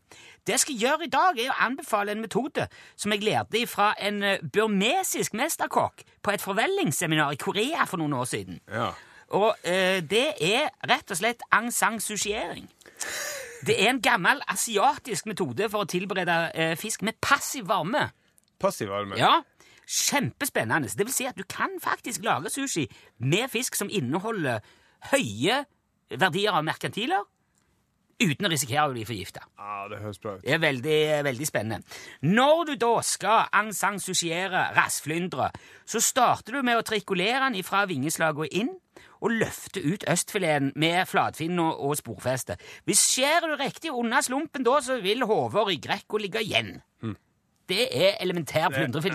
det 0.46 0.54
jeg 0.54 0.64
skal 0.66 0.84
gjøre 0.84 1.08
i 1.08 1.12
dag, 1.14 1.40
er 1.42 1.50
å 1.50 1.58
anbefale 1.66 2.14
en 2.14 2.22
metode 2.22 2.68
som 2.94 3.14
jeg 3.14 3.26
lærte 3.26 3.64
fra 3.70 3.92
en 3.98 4.22
eh, 4.22 4.44
burmesisk 4.54 5.34
mesterkokk 5.38 6.06
på 6.22 6.34
et 6.34 6.46
forvellingsseminar 6.46 7.34
i 7.34 7.42
Korea 7.42 7.86
for 7.90 8.02
noen 8.02 8.14
år 8.18 8.30
siden. 8.30 8.62
Ja. 8.70 8.92
Og 9.38 9.58
eh, 9.66 10.02
det 10.06 10.28
er 10.46 10.70
rett 10.90 11.14
og 11.14 11.18
slett 11.18 11.46
aung 11.50 11.72
san 11.74 11.98
sushiering. 12.04 12.70
Det 13.66 13.78
er 13.78 13.92
en 13.92 14.02
gammel 14.02 14.42
asiatisk 14.50 15.30
metode 15.30 15.70
for 15.70 15.86
å 15.86 15.90
tilberede 15.90 16.38
eh, 16.54 16.74
fisk 16.78 17.06
med 17.06 17.18
passiv 17.22 17.70
varme. 17.70 18.12
Passiv 18.62 18.90
varme. 18.94 19.18
Ja, 19.18 19.40
Kjempespennende. 19.92 20.92
Det 20.96 21.08
vil 21.08 21.16
si 21.16 21.28
at 21.28 21.38
du 21.38 21.44
kan 21.50 21.76
faktisk 21.84 22.24
lage 22.24 22.52
sushi 22.54 22.88
med 23.20 23.52
fisk 23.52 23.76
som 23.76 23.92
inneholder 23.92 24.64
høye 25.12 25.64
verdier 26.12 26.56
av 26.56 26.66
merkantiler, 26.68 27.24
uten 28.22 28.46
å 28.46 28.52
risikere 28.52 28.86
å 28.86 28.94
bli 28.94 29.04
forgifta. 29.08 29.44
Ja, 29.58 29.88
det 29.90 30.02
høres 30.04 30.20
bra 30.22 30.36
ut. 30.38 30.44
Det 30.46 30.54
er 30.54 30.62
veldig, 30.62 31.00
veldig 31.26 31.48
spennende. 31.48 31.98
Når 32.22 32.64
du 32.70 32.74
da 32.84 32.92
skal 33.06 33.50
ansang-sushiere 33.62 34.68
rassflyndre, 34.78 35.50
så 35.90 36.02
starter 36.04 36.60
du 36.60 36.68
med 36.68 36.78
å 36.80 36.86
trikulere 36.86 37.50
den 37.50 37.66
fra 37.66 37.84
vingeslaget 37.90 38.46
og 38.46 38.62
inn, 38.62 38.72
og 39.22 39.36
løfte 39.38 39.82
ut 39.86 40.06
østfileten 40.10 40.72
med 40.82 41.06
flatfinn 41.10 41.60
og, 41.62 41.76
og 41.86 41.98
sporfeste. 42.00 42.58
Hvis 42.90 43.04
skjærer 43.14 43.52
du 43.54 43.60
riktig 43.60 43.94
unna 43.94 44.22
slumpen 44.26 44.66
da, 44.66 44.80
så 44.82 44.98
vil 45.02 45.26
hodet 45.30 45.62
og 45.62 45.70
ryggrekka 45.70 46.22
ligge 46.22 46.42
igjen. 46.46 46.80
Det 47.72 47.88
er 47.88 48.18
elementær 48.20 48.68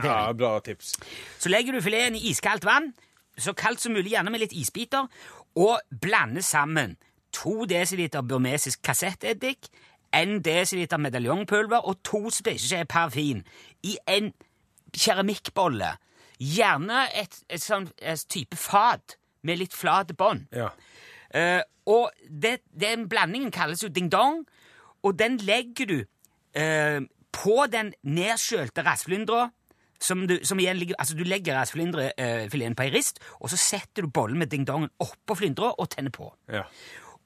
Ja, 0.04 0.32
bra 0.32 0.58
tips. 0.64 0.94
Så 1.38 1.52
legger 1.52 1.76
du 1.76 1.82
fileten 1.84 2.16
i 2.16 2.30
iskaldt 2.30 2.64
vann, 2.64 2.94
så 3.38 3.52
kaldt 3.52 3.82
som 3.84 3.92
mulig, 3.92 4.14
gjerne 4.14 4.32
med 4.32 4.40
litt 4.40 4.54
isbiter, 4.56 5.10
og 5.56 5.80
blander 6.00 6.44
sammen 6.44 6.96
2 7.36 7.66
dl 7.68 8.22
burmesisk 8.24 8.82
kassetteddik, 8.82 9.68
1 10.16 10.40
dl 10.44 10.98
medaljongpulver 11.00 11.84
og 11.84 12.00
2 12.04 12.30
spiseskjeer 12.38 12.88
parfin 12.88 13.44
i 13.84 13.98
en 14.08 14.32
keramikkbolle. 14.96 15.92
Gjerne 16.40 17.06
et, 17.16 17.42
et 17.48 17.62
sånn 17.62 17.88
type 18.28 18.56
fat 18.56 19.18
med 19.44 19.60
litt 19.60 19.76
flat 19.76 20.12
bånd. 20.16 20.46
Ja. 20.52 20.70
Uh, 21.36 21.62
og 21.86 22.10
det, 22.28 22.60
den 22.72 23.08
blandingen 23.08 23.52
kalles 23.54 23.84
jo 23.84 23.92
ding-dong, 23.92 24.44
og 25.04 25.18
den 25.18 25.36
legger 25.46 25.86
du 25.86 25.98
eh, 26.58 26.98
på 27.36 27.66
den 27.72 27.92
nedskjølte 28.06 28.84
rassflyndra, 28.86 29.46
som 30.00 30.26
du, 30.28 30.38
som 30.44 30.60
igjen 30.60 30.82
altså 30.98 31.16
du 31.16 31.24
legger 31.24 31.56
rassflyndrefileten 31.56 32.76
på 32.76 32.84
ei 32.84 32.92
rist, 32.92 33.22
og 33.40 33.52
så 33.52 33.60
setter 33.60 34.04
du 34.04 34.12
bollen 34.12 34.40
med 34.40 34.52
ding-dongen 34.52 34.92
oppå 35.02 35.38
flyndra 35.38 35.72
og 35.76 35.90
tenner 35.92 36.14
på. 36.14 36.32
ja. 36.52 36.66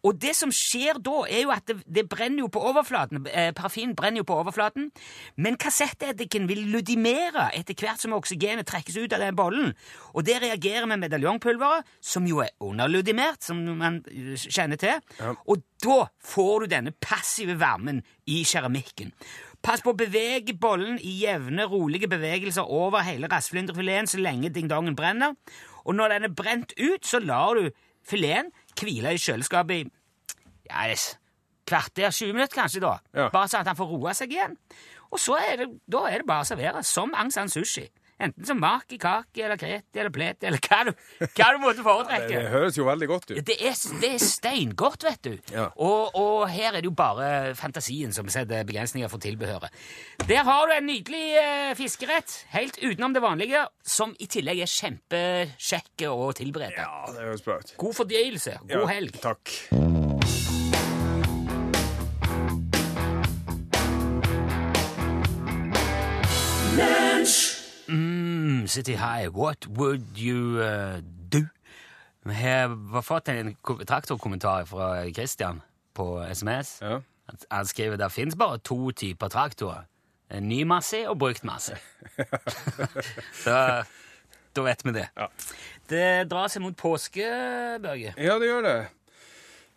Og 0.06 0.16
det 0.16 0.32
som 0.36 0.52
skjer 0.54 0.96
da, 1.04 1.24
er 1.28 1.42
jo 1.44 1.52
at 1.52 1.66
det, 1.68 1.76
det 1.84 2.06
brenner 2.08 2.44
jo 2.44 2.48
på 2.52 2.62
overflaten. 2.70 3.20
Eh, 3.28 3.50
Parafin 3.56 3.92
brenner 3.96 4.22
jo 4.22 4.28
på 4.30 4.38
overflaten. 4.40 4.88
Men 5.36 5.58
kassetteddiken 5.60 6.46
vil 6.48 6.62
ludimere 6.72 7.50
etter 7.56 7.76
hvert 7.76 8.00
som 8.00 8.14
oksygenet 8.16 8.68
trekkes 8.70 8.96
ut 8.96 9.16
av 9.16 9.20
den 9.20 9.36
bollen. 9.36 9.74
Og 10.14 10.24
det 10.24 10.38
reagerer 10.40 10.88
med 10.88 11.02
medaljongpulveret, 11.04 11.88
som 12.00 12.24
jo 12.28 12.40
er 12.44 12.54
underludimert, 12.64 13.44
som 13.44 13.60
man 13.82 14.00
eh, 14.08 14.32
kjenner 14.40 14.80
til. 14.80 15.04
Og 15.44 15.60
da 15.84 16.00
får 16.24 16.64
du 16.64 16.72
denne 16.72 16.96
passive 16.96 17.58
varmen 17.60 18.00
i 18.28 18.40
keramikken. 18.48 19.12
Pass 19.60 19.82
på 19.84 19.92
å 19.92 19.98
bevege 19.98 20.54
bollen 20.56 20.96
i 21.04 21.18
jevne, 21.20 21.66
rolige 21.68 22.08
bevegelser 22.08 22.64
over 22.64 23.04
hele 23.04 23.28
rassflyndrefileten 23.28 24.08
så 24.08 24.20
lenge 24.20 24.52
ding-dongen 24.54 24.96
brenner. 24.96 25.36
Og 25.84 25.96
når 25.96 26.14
den 26.14 26.28
er 26.30 26.36
brent 26.36 26.72
ut, 26.80 27.04
så 27.04 27.20
lar 27.20 27.58
du 27.58 27.68
fileten 28.08 28.52
hvile 28.80 29.12
i 29.14 29.20
kjøleskapet 29.20 29.82
i 29.82 29.90
ja, 30.70 30.86
kvarter, 31.68 32.10
20 32.10 32.32
minutter 32.32 32.56
kanskje, 32.56 32.82
da. 32.84 32.96
Ja. 33.14 33.28
Bare 33.32 33.50
sånn 33.50 33.62
at 33.62 33.72
han 33.72 33.78
får 33.78 33.92
roa 33.92 34.14
seg 34.16 34.32
igjen. 34.34 34.56
Og 35.10 35.20
så 35.20 35.36
er 35.42 35.60
det, 35.60 35.68
da 35.90 36.06
er 36.08 36.22
det 36.22 36.28
bare 36.30 36.46
å 36.46 36.48
servere 36.48 36.82
som 36.86 37.12
Aung 37.18 37.32
San 37.34 37.50
Sushi. 37.52 37.84
Enten 38.20 38.44
som 38.44 38.58
maki, 38.60 38.98
kake 39.00 39.44
eller 39.46 39.56
kreti 39.60 40.00
eller 40.02 40.12
pleti 40.12 40.46
eller 40.48 40.60
hva 40.60 40.80
du, 40.84 40.90
hva 41.24 41.46
du 41.54 41.60
måtte 41.62 41.84
foretrekke. 41.84 42.26
foretrekke. 42.26 42.42
det 42.44 42.52
høres 42.52 42.76
jo 42.76 42.84
veldig 42.84 43.08
godt 43.08 43.30
ut. 43.30 43.40
Det 43.48 43.56
er, 43.56 43.78
det 44.02 44.10
er 44.16 44.20
steingodt, 44.24 45.06
vet 45.08 45.22
du. 45.24 45.38
Ja. 45.54 45.68
Og, 45.80 46.16
og 46.20 46.44
her 46.52 46.74
er 46.74 46.80
det 46.82 46.90
jo 46.90 46.94
bare 46.96 47.54
fantasien 47.58 48.12
som 48.12 48.28
setter 48.32 48.66
begrensninger 48.68 49.08
for 49.08 49.22
tilbehøret. 49.22 49.72
Der 50.28 50.44
har 50.44 50.68
du 50.68 50.74
en 50.76 50.86
nydelig 50.90 51.24
eh, 51.40 51.72
fiskerett, 51.78 52.42
helt 52.52 52.76
utenom 52.82 53.16
det 53.16 53.24
vanlige, 53.24 53.64
som 53.82 54.12
i 54.20 54.28
tillegg 54.30 54.60
er 54.66 54.70
kjempekjekk 54.74 56.06
å 56.12 56.30
tilberede. 56.36 56.84
Ja, 56.84 57.06
det 57.14 57.24
høres 57.24 57.46
bra 57.46 57.56
ut. 57.62 57.74
God 57.80 57.96
fordøyelse. 58.02 58.58
God 58.68 58.76
Ja, 58.76 58.86
helg. 58.92 59.16
Takk. 59.24 59.56
Mm, 67.90 68.66
City 68.68 68.92
High, 68.94 69.28
what 69.28 69.66
would 69.66 70.18
you 70.18 70.60
uh, 70.62 71.00
do? 71.32 71.40
Vi 72.24 72.34
har 72.34 73.02
fått 73.02 73.28
en 73.28 73.56
traktorkommentar 73.86 74.64
fra 74.68 75.10
Christian 75.12 75.62
på 75.94 76.20
SMS. 76.34 76.78
Ja. 76.82 77.00
Han- 77.50 77.66
skriver 77.66 77.96
det 77.96 78.12
finnes 78.12 78.36
bare 78.36 78.58
to 78.58 78.90
typer 78.90 79.28
traktorer. 79.28 79.86
Ny 80.40 80.62
masse 80.64 81.08
og 81.08 81.18
brukt 81.18 81.44
masse. 81.44 81.76
Så 83.44 83.82
da 84.56 84.62
vet 84.62 84.84
vi 84.84 84.92
det. 84.92 85.08
Ja. 85.16 85.26
Det 85.90 86.30
drar 86.30 86.48
seg 86.50 86.62
mot 86.62 86.76
påske, 86.78 87.26
Børge. 87.82 88.14
ja, 88.16 88.38
det 88.38 88.46
gjør 88.46 88.62
det. 88.62 88.76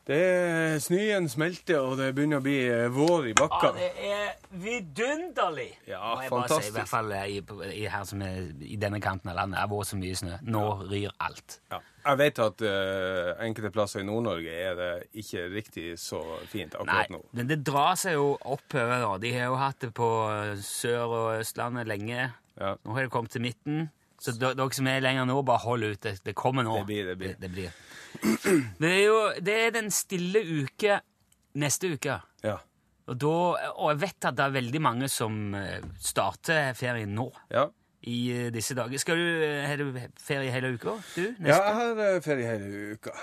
Det 0.04 0.82
Snøen 0.84 1.30
smelter, 1.32 1.80
og 1.80 1.96
det 1.96 2.10
begynner 2.16 2.42
å 2.42 2.44
bli 2.44 2.58
eh, 2.68 2.90
vår 2.92 3.30
i 3.30 3.34
Ja, 3.40 3.70
det 3.78 3.86
er 4.04 4.34
vidunderlig! 4.52 5.70
Ja, 5.88 6.02
Må 6.18 6.26
jeg 6.26 6.34
bare 6.34 6.58
si. 6.60 6.68
I 6.68 6.74
hvert 6.76 6.92
fall 6.92 7.14
eh, 7.16 7.30
i, 7.32 7.38
i, 7.70 7.86
her 7.88 8.04
som 8.10 8.24
er, 8.26 8.50
i 8.68 8.76
denne 8.82 9.00
kanten 9.04 9.32
av 9.32 9.38
landet. 9.40 9.56
Det 9.56 9.64
har 9.64 9.72
vært 9.72 9.92
så 9.94 10.00
mye 10.02 10.20
snø. 10.20 10.42
Nå 10.52 10.66
ryr 10.92 11.16
alt. 11.24 11.58
Ja. 11.72 11.80
Jeg 12.04 12.20
vet 12.20 12.44
at 12.44 12.66
uh, 12.68 13.30
enkelte 13.46 13.72
plasser 13.72 14.04
i 14.04 14.08
Nord-Norge 14.10 14.52
er 14.52 14.76
det 14.76 14.92
ikke 15.24 15.46
riktig 15.54 15.86
så 16.04 16.20
fint 16.52 16.76
Nei, 16.76 16.82
akkurat 16.84 17.14
nå. 17.16 17.22
men 17.40 17.48
det 17.48 17.62
drar 17.64 17.96
seg 18.02 18.18
jo 18.18 18.34
oppover. 18.44 19.08
De 19.24 19.32
har 19.38 19.48
jo 19.54 19.60
hatt 19.62 19.80
det 19.86 19.94
på 19.96 20.10
Sør- 20.68 21.16
og 21.16 21.28
Østlandet 21.38 21.88
lenge. 21.88 22.28
Ja. 22.60 22.76
Nå 22.84 22.98
har 22.98 23.08
det 23.08 23.14
kommet 23.14 23.32
til 23.32 23.48
midten. 23.48 23.86
Så 24.20 24.36
dere 24.36 24.68
som 24.76 24.88
er 24.92 25.00
lenger 25.04 25.32
nå, 25.32 25.40
bare 25.48 25.64
hold 25.64 25.88
ut. 25.88 26.04
Det, 26.04 26.18
det 26.28 26.36
kommer 26.36 26.68
nå. 26.68 26.76
Det 26.82 26.90
blir, 26.92 27.08
det 27.08 27.18
blir. 27.20 27.40
Det, 27.40 27.48
det 27.56 27.72
blir. 28.44 28.62
Det 28.80 28.90
er 28.92 29.02
jo 29.06 29.18
det 29.44 29.56
er 29.68 29.74
den 29.76 29.92
stille 29.94 30.42
uke 30.64 31.00
neste 31.60 31.94
uke. 31.94 32.18
Ja. 32.44 32.58
Og, 33.12 33.18
da, 33.20 33.32
og 33.76 33.90
jeg 33.92 34.00
vet 34.06 34.26
at 34.30 34.38
det 34.40 34.46
er 34.46 34.54
veldig 34.58 34.82
mange 34.82 35.10
som 35.12 35.54
eh, 35.60 35.80
starter 36.00 36.72
ferien 36.80 37.12
nå. 37.18 37.28
Ja. 37.52 37.68
I 38.08 38.18
eh, 38.32 38.50
disse 38.56 38.76
dager. 38.76 39.00
Skal 39.00 39.20
du, 39.20 39.28
ha 39.44 39.68
Har 39.70 39.80
du 39.84 39.90
ferie 40.24 40.52
hele 40.52 40.74
uka? 40.78 40.98
Du? 41.16 41.24
ja, 41.44 41.58
jeg 41.58 41.78
har 41.80 42.04
eh, 42.08 42.20
ferie 42.24 42.48
hele 42.54 42.94
uka. 42.98 43.14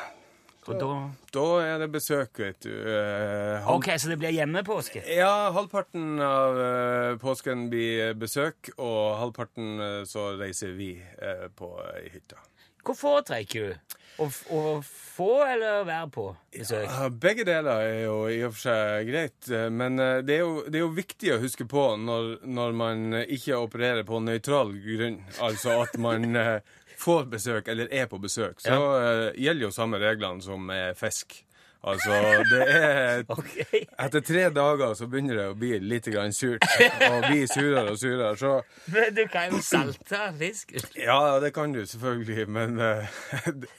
Og 0.70 0.76
da, 0.76 0.88
Da 1.34 1.44
er 1.64 1.78
det 1.80 1.88
besøk, 1.94 2.36
vet 2.38 2.60
du. 2.62 2.68
Eh, 2.70 3.56
halv- 3.64 3.78
ok, 3.80 3.88
så 3.98 4.10
det 4.12 4.18
blir 4.20 4.34
hjemmepåske? 4.36 5.00
Ja, 5.16 5.48
halvparten 5.56 6.20
av 6.22 6.60
eh, 6.60 7.14
påsken 7.18 7.64
blir 7.72 8.12
besøk, 8.20 8.68
og 8.76 9.16
halvparten 9.22 9.80
eh, 9.80 10.02
så 10.06 10.28
reiser 10.38 10.76
vi 10.76 10.92
eh, 11.00 11.46
på 11.56 11.72
ei 11.96 12.12
hytte. 12.12 12.36
Hva 12.84 12.94
foretrekker 12.96 13.70
du? 13.72 13.96
Å, 14.20 14.26
å 14.52 14.62
få 14.84 15.28
eller 15.46 15.84
være 15.88 16.08
på 16.12 16.24
besøk? 16.52 16.84
Ja, 16.84 17.08
Begge 17.22 17.46
deler 17.48 17.84
er 17.86 18.00
jo 18.04 18.16
i 18.28 18.40
og 18.44 18.54
for 18.56 18.66
seg 18.66 19.08
greit, 19.08 19.38
eh, 19.48 19.68
men 19.72 20.00
eh, 20.00 20.18
det 20.26 20.36
er 20.36 20.42
jo, 20.44 20.64
det 20.66 20.80
er 20.80 20.84
jo 20.84 20.92
viktig 20.96 21.34
å 21.34 21.40
huske 21.40 21.66
på 21.68 21.86
når, 22.00 22.30
når 22.44 22.76
man 22.76 23.20
ikke 23.22 23.60
opererer 23.60 24.04
på 24.08 24.20
nøytral 24.24 24.74
grunn, 24.84 25.20
altså 25.40 25.80
at 25.86 25.96
man 26.00 26.36
eh, 26.36 26.56
får 27.00 27.30
besøk 27.32 27.70
eller 27.72 27.92
er 27.96 28.10
på 28.10 28.20
besøk, 28.20 28.60
så 28.60 28.76
ja. 28.76 29.12
gjelder 29.32 29.70
jo 29.70 29.72
samme 29.72 30.00
reglene 30.02 30.44
som 30.44 30.68
med 30.68 30.98
fisk. 31.00 31.40
Altså, 31.80 32.10
det 32.50 32.64
er 32.68 33.22
okay. 33.38 33.84
Etter 33.96 34.20
tre 34.20 34.42
dager 34.52 34.92
så 34.98 35.06
begynner 35.08 35.38
det 35.38 35.46
å 35.48 35.56
bli 35.56 35.78
litt 35.80 36.10
grann 36.12 36.34
surt, 36.36 36.64
og 37.06 37.24
bli 37.24 37.46
surere 37.48 37.94
og 37.94 37.96
surere. 38.00 38.34
Så 38.36 38.52
Men 38.92 39.14
du 39.16 39.22
kan 39.32 39.54
jo 39.54 39.62
salte 39.64 40.20
fisk. 40.36 40.74
ja, 40.98 41.38
det 41.40 41.54
kan 41.56 41.72
du 41.72 41.80
selvfølgelig, 41.86 42.46
men 42.52 42.76
uh, 42.80 43.08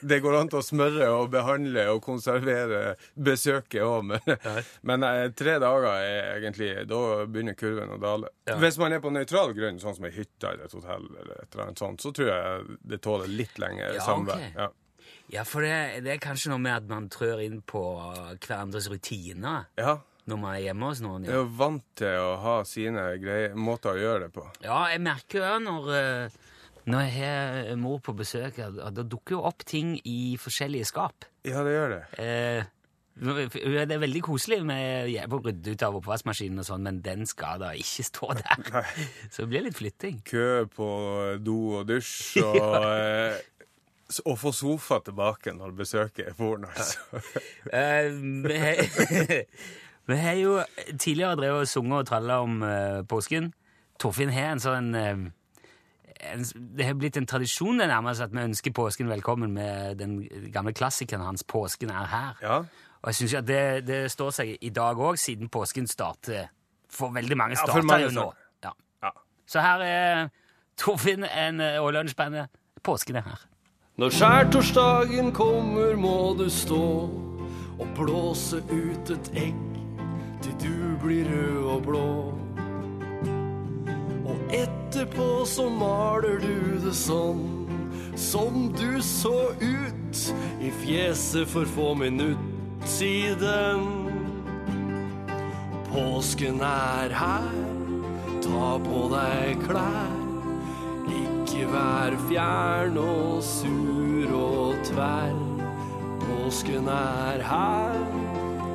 det 0.01 0.22
går 0.25 0.39
an 0.39 0.50
til 0.50 0.62
å 0.62 0.65
smøre 0.65 1.12
og 1.13 1.29
behandle 1.34 1.86
og 1.93 2.01
konservere 2.05 2.96
besøket 3.13 3.86
òg. 3.86 4.10
Men, 4.12 4.36
men 4.88 5.05
uh, 5.05 5.27
tre 5.38 5.60
dager 5.62 5.91
er 5.91 6.39
egentlig 6.39 6.72
Da 6.89 7.01
begynner 7.29 7.58
kurven 7.60 7.93
å 7.93 8.01
dale. 8.01 8.31
Ja. 8.50 8.58
Hvis 8.62 8.81
man 8.81 8.96
er 8.96 9.03
på 9.03 9.13
nøytral 9.13 9.53
grunn, 9.58 9.77
sånn 9.81 9.98
som 9.98 10.10
ei 10.10 10.15
hytte 10.15 10.55
eller 10.55 10.65
et 10.65 10.75
hotell, 10.75 11.05
eller 11.22 11.38
et 11.38 11.53
eller 11.53 11.67
annet 11.67 11.86
sånt, 11.86 12.01
så 12.01 12.13
tror 12.15 12.34
jeg 12.34 12.77
det 12.81 13.03
tåler 13.05 13.29
litt 13.29 13.62
lenger 13.62 13.93
Ja, 14.00 14.05
samvær. 14.10 14.41
Okay. 14.41 14.55
Ja. 14.58 14.72
Ja, 15.32 15.46
for 15.48 15.64
det, 15.64 16.04
det 16.04 16.18
er 16.18 16.24
kanskje 16.24 16.52
noe 16.52 16.60
med 16.60 16.76
at 16.76 16.88
man 16.90 17.08
trør 17.12 17.40
inn 17.44 17.62
på 17.64 17.82
hverandres 18.44 18.90
rutiner 18.92 19.70
ja. 19.80 19.96
når 20.28 20.42
man 20.42 20.56
er 20.58 20.66
hjemme 20.66 20.90
hos 20.92 21.02
noen. 21.04 21.28
Jeg 21.28 21.38
er 21.38 21.40
jo 21.40 21.54
vant 21.62 21.86
til 22.02 22.18
å 22.20 22.34
ha 22.42 22.56
sine 22.68 23.06
greier, 23.22 23.56
måter 23.56 23.96
å 23.96 24.02
gjøre 24.02 24.26
det 24.26 24.34
på. 24.36 24.44
ja 24.66 24.82
jeg 24.92 25.04
merker 25.08 25.46
jo 25.46 25.54
når, 25.64 25.88
eh, 25.96 26.36
når 26.92 27.08
jeg 27.08 27.16
har 27.22 27.80
mor 27.80 28.04
på 28.04 28.18
besøk, 28.20 28.60
at 28.60 28.92
det 28.98 29.08
dukker 29.08 29.38
jo 29.38 29.46
opp 29.48 29.64
ting 29.64 29.96
i 30.04 30.36
forskjellige 30.42 30.92
skap. 30.92 31.30
Ja, 31.48 31.64
det 31.64 31.78
gjør 31.78 31.96
det. 31.96 32.04
Eh, 32.20 32.70
det 33.22 33.92
er 33.94 34.02
veldig 34.02 34.22
koselig 34.26 34.62
med 34.66 35.12
å 35.28 35.40
rydde 35.44 35.76
ut 35.76 35.84
av 35.86 35.98
oppvaskmaskinen, 36.00 36.60
og 36.64 36.68
sånn, 36.68 36.84
men 36.88 37.00
den 37.06 37.24
skal 37.30 37.62
da 37.62 37.72
ikke 37.78 38.06
stå 38.08 38.34
der. 38.42 38.92
Så 39.30 39.46
det 39.46 39.50
blir 39.52 39.66
litt 39.68 39.80
flytting. 39.80 40.20
Kø 40.28 40.66
på 40.76 40.92
do 41.40 41.58
og 41.80 41.88
dusj, 41.92 42.42
og, 42.50 42.78
eh, 42.84 43.40
og 44.25 44.38
få 44.39 44.51
sofa 44.51 45.00
tilbake 45.06 45.53
når 45.53 45.72
besøket 45.77 46.27
er 46.27 46.34
porno, 46.34 46.68
Altså. 46.68 47.00
Eh, 47.74 48.12
vi 50.08 50.15
har- 50.18 50.34
jo 50.34 50.63
tidligere 51.00 51.36
drevet 51.36 51.62
og 51.62 51.68
sunget 51.68 51.98
og 52.00 52.08
tralla 52.08 52.41
om 52.41 52.62
uh, 52.63 53.03
påsken. 53.08 53.53
Torfinn 54.00 54.30
har 54.34 54.51
en 54.51 54.60
sånn 54.60 54.96
eh, 54.96 55.22
en, 56.34 56.46
Det 56.77 56.86
har 56.86 56.94
blitt 56.94 57.18
en 57.18 57.25
tradisjon 57.25 57.80
det 57.80 57.88
nærmest 57.88 58.22
at 58.22 58.34
vi 58.34 58.41
ønsker 58.44 58.74
påsken 58.74 59.10
velkommen 59.10 59.53
med 59.53 59.98
den 59.98 60.20
gamle 60.51 60.74
klassikeren 60.74 61.24
hans 61.25 61.44
'Påsken 61.44 61.89
er 61.89 62.06
her'. 62.06 62.41
Ja. 62.41 62.58
Og 63.01 63.08
jeg 63.10 63.15
syns 63.15 63.34
at 63.34 63.48
det, 63.48 63.88
det 63.88 64.12
står 64.12 64.30
seg 64.32 64.58
i 64.62 64.70
dag 64.70 64.98
òg, 64.98 65.18
siden 65.18 65.50
påsken 65.50 65.88
starter 65.88 66.50
for 66.89 67.10
veldig 67.10 67.38
mange. 67.38 67.56
Ja, 67.58 67.63
starter 67.65 67.82
mange 67.88 68.03
jo 68.03 68.12
nå. 68.12 68.34
Ja. 68.63 68.72
ja. 69.03 69.10
Så 69.48 69.62
her 69.62 69.80
er 69.82 70.30
Torfinn 70.77 71.24
og 71.80 71.94
lunsjbandet 71.94 72.50
'Påsken 72.84 73.15
er 73.15 73.22
her'. 73.22 73.50
Når 74.00 74.10
skjærtorsdagen 74.16 75.32
kommer, 75.36 75.96
må 76.00 76.34
du 76.40 76.46
stå 76.50 77.10
og 77.76 77.88
blåse 77.98 78.62
ut 78.72 79.10
et 79.12 79.32
egg 79.36 79.58
til 80.42 80.54
du 80.62 80.78
blir 81.02 81.28
rød 81.28 81.66
og 81.74 81.82
blå. 81.84 82.12
Og 84.32 84.56
etterpå 84.56 85.44
så 85.46 85.68
maler 85.76 86.40
du 86.40 86.80
det 86.86 86.96
sånn 86.96 87.44
som 88.16 88.72
du 88.80 89.02
så 89.04 89.52
ut 89.60 90.24
i 90.64 90.72
fjeset 90.86 91.52
for 91.52 91.68
få 91.76 91.92
minutt 92.00 92.88
siden. 92.88 93.84
Påsken 95.92 96.64
er 96.64 97.12
her, 97.12 97.54
ta 98.40 98.74
på 98.88 99.06
deg 99.12 99.68
klær. 99.68 100.21
Vær 101.70 102.16
fjern 102.28 102.98
og 102.98 103.44
sur 103.46 104.32
og 104.36 104.80
tverr. 104.84 105.38
Påsken 106.24 106.88
er 106.92 107.44
her, 107.46 108.00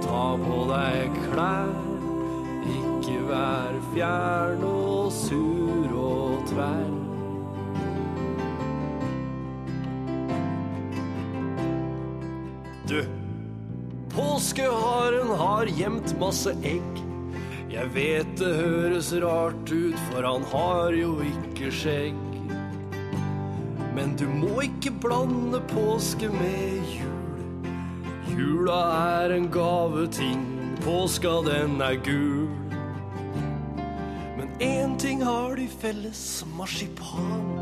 ta 0.04 0.22
på 0.40 0.60
deg 0.70 1.18
klær. 1.26 1.74
Ikke 2.76 3.16
vær 3.28 3.76
fjern 3.90 4.62
og 4.64 5.10
sur 5.12 5.96
og 5.98 6.46
tverr. 6.48 6.94
Du, 12.86 13.02
påskeharen 14.14 15.34
har 15.42 15.74
gjemt 15.74 16.14
masse 16.22 16.54
egg. 16.62 17.04
Jeg 17.68 17.92
vet 17.92 18.32
det 18.38 18.54
høres 18.62 19.12
rart 19.20 19.68
ut, 19.74 20.00
for 20.12 20.24
han 20.24 20.48
har 20.54 20.96
jo 20.96 21.18
ikke 21.26 21.74
skjegg. 21.74 22.35
Men 23.96 24.12
du 24.20 24.26
må 24.28 24.60
ikke 24.60 24.90
blande 25.00 25.62
påske 25.70 26.28
med 26.28 26.82
jul. 26.92 27.70
Jula 28.36 28.80
er 29.22 29.32
en 29.38 29.46
gaveting, 29.48 30.42
påska 30.84 31.38
den 31.46 31.80
er 31.80 31.96
gul. 32.04 32.50
Men 34.36 34.52
én 34.60 34.98
ting 35.00 35.24
har 35.24 35.56
de 35.56 35.64
felles, 35.80 36.44
marsipan. 36.58 37.56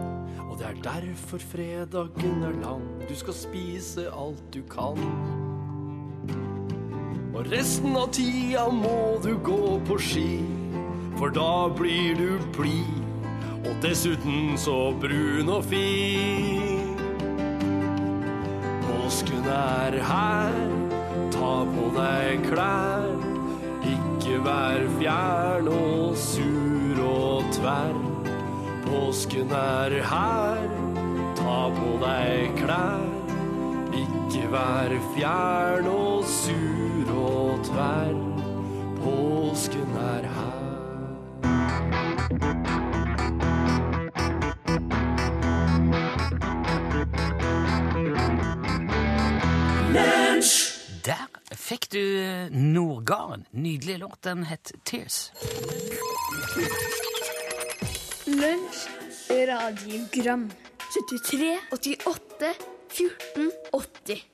Og 0.48 0.58
det 0.58 0.72
er 0.72 0.82
derfor 0.82 1.38
fredagen 1.38 2.42
er 2.42 2.58
lang. 2.64 2.82
Du 3.06 3.14
skal 3.14 3.38
spise 3.38 4.08
alt 4.10 4.42
du 4.50 4.62
kan. 4.74 4.98
Og 7.30 7.46
resten 7.54 7.94
av 7.94 8.10
tida 8.10 8.66
må 8.74 9.20
du 9.22 9.36
gå 9.38 9.78
på 9.86 10.02
ski, 10.02 10.42
for 11.14 11.30
da 11.30 11.70
blir 11.78 12.18
du 12.18 12.42
blid. 12.58 13.03
Og 13.64 13.76
dessuten 13.82 14.58
så 14.60 14.92
brun 15.00 15.48
og 15.48 15.64
fin. 15.64 16.98
Påsken 18.84 19.46
er 19.48 19.96
her, 20.04 20.58
ta 21.32 21.52
på 21.72 21.90
deg 21.96 22.44
klær. 22.48 23.08
Ikke 23.84 24.38
vær 24.44 24.84
fjern 24.98 25.68
og 25.72 26.16
sur 26.20 27.00
og 27.04 27.48
tverr. 27.56 28.00
Påsken 28.84 29.52
er 29.56 29.96
her, 30.12 30.66
ta 31.38 31.58
på 31.78 31.94
deg 32.04 32.58
klær. 32.60 33.06
Ikke 34.04 34.48
vær 34.52 34.98
fjern 35.14 35.88
og 35.92 36.28
sur 36.28 37.14
og 37.16 37.64
tverr. 37.70 38.20
Påsken 39.04 39.96
er 40.10 40.28
her. 40.36 40.53
Fikk 51.56 51.90
du 51.92 52.02
eh, 52.20 52.50
Nordgarden. 52.50 53.46
Nydelig 53.50 53.98
låt. 53.98 54.22
Den 54.22 54.44
het 54.44 54.72
Tears. 54.82 55.30
Lunsj, 58.24 58.88
radiogram 59.28 60.50
73, 60.94 61.58
88, 61.70 62.56
14, 62.88 63.52
80 63.70 64.26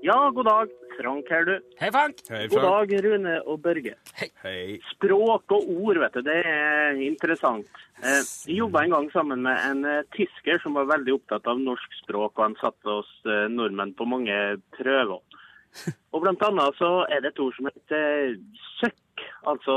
Ja, 0.00 0.30
god 0.34 0.44
dag. 0.44 0.68
Frank 1.00 1.30
her, 1.32 1.44
du. 1.48 1.54
Hei, 1.80 1.88
Frank. 1.92 2.18
Hei, 2.28 2.46
God 2.52 2.64
dag, 2.66 2.90
Rune 3.04 3.36
og 3.48 3.62
Børge. 3.64 3.94
Hei. 4.42 4.64
Språk 4.90 5.54
og 5.56 5.68
ord, 5.72 6.00
vet 6.02 6.18
du, 6.18 6.20
det 6.26 6.40
er 6.44 6.98
interessant. 7.00 7.68
Eh, 8.02 8.20
Vi 8.46 8.58
jobba 8.58 8.82
en 8.84 8.92
gang 8.96 9.08
sammen 9.14 9.40
med 9.46 9.56
en 9.64 9.84
eh, 9.88 10.02
tysker 10.16 10.60
som 10.60 10.76
var 10.76 10.90
veldig 10.90 11.14
opptatt 11.16 11.48
av 11.48 11.60
norsk 11.60 11.96
språk, 12.02 12.34
og 12.36 12.44
han 12.44 12.56
satte 12.60 12.98
oss 13.00 13.12
eh, 13.24 13.46
nordmenn 13.52 13.94
på 13.96 14.08
mange 14.08 14.36
prøver. 14.76 15.22
Og 16.12 16.24
blant 16.24 16.42
annet 16.42 16.76
så 16.80 16.90
er 17.06 17.22
det 17.22 17.30
et 17.30 17.40
ord 17.44 17.54
som 17.54 17.68
heter 17.70 18.32
søkk, 18.80 19.24
altså 19.46 19.76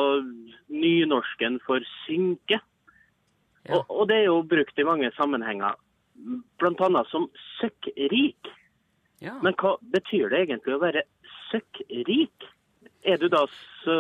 nynorsken 0.74 1.60
for 1.68 1.86
synke. 2.02 2.58
Ja. 3.70 3.78
Og, 3.78 3.86
og 3.94 4.10
det 4.10 4.24
er 4.24 4.28
jo 4.32 4.40
brukt 4.50 4.82
i 4.82 4.88
mange 4.88 5.12
sammenhenger, 5.16 5.78
blant 6.60 6.82
annet 6.84 7.08
som 7.14 7.30
søkkrik. 7.60 8.50
Ja. 9.24 9.38
Men 9.44 9.56
hva 9.60 9.78
betyr 9.94 10.32
det 10.34 10.44
egentlig 10.46 10.76
å 10.76 10.82
være 10.84 11.06
søkkrik? 11.50 12.50
Er 13.08 13.20
du 13.20 13.30
da 13.32 13.46
så 13.84 13.98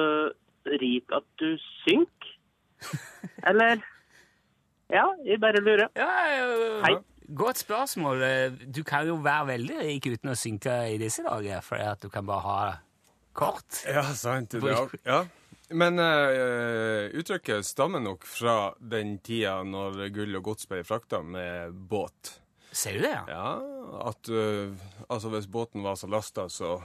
rik 0.79 1.11
at 1.15 1.25
du 1.39 1.55
synker? 1.83 2.35
Eller? 3.49 3.83
Ja, 4.91 5.07
jeg 5.25 5.39
bare 5.41 5.63
lurer. 5.63 5.89
Ja, 5.97 6.11
ja, 6.35 6.47
Hei. 6.85 6.95
Godt 7.33 7.63
spørsmål. 7.63 8.19
Du 8.67 8.83
kan 8.83 9.07
jo 9.07 9.15
være 9.23 9.53
veldig 9.53 9.77
rik 9.79 10.09
uten 10.11 10.33
å 10.33 10.35
synke 10.37 10.73
i 10.91 10.99
disse 11.01 11.23
dager, 11.23 11.63
for 11.63 11.79
at 11.79 12.03
du 12.03 12.11
kan 12.11 12.27
bare 12.27 12.43
ha 12.43 12.57
kort. 13.33 13.79
Ja, 13.87 14.03
sant. 14.17 14.51
Det, 14.51 14.69
er, 14.69 14.91
ja. 15.07 15.21
Men 15.73 15.97
uh, 16.03 17.07
uttrykket 17.15 17.65
stammer 17.65 18.03
nok 18.03 18.27
fra 18.27 18.73
den 18.77 19.15
tida 19.23 19.61
når 19.65 20.09
gull 20.13 20.37
og 20.37 20.51
gods 20.51 20.69
ble 20.69 20.83
frakta 20.85 21.23
med 21.23 21.73
båt. 21.89 22.35
Ser 22.73 22.97
du 22.97 23.05
det, 23.05 23.13
ja? 23.13 23.23
Ja, 23.29 24.09
at 24.09 24.29
uh, 24.33 24.73
altså 25.07 25.29
hvis 25.29 25.47
båten 25.47 25.83
var 25.85 25.95
så 25.99 26.09
lasta 26.09 26.47
så, 26.49 26.75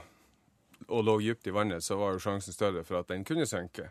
og 0.87 1.05
lå 1.05 1.17
dypt 1.23 1.49
i 1.49 1.53
vannet, 1.53 1.83
så 1.83 1.97
var 1.97 2.13
jo 2.13 2.23
sjansen 2.23 2.53
større 2.53 2.83
for 2.85 3.01
at 3.01 3.09
den 3.09 3.25
kunne 3.25 3.47
synke. 3.49 3.89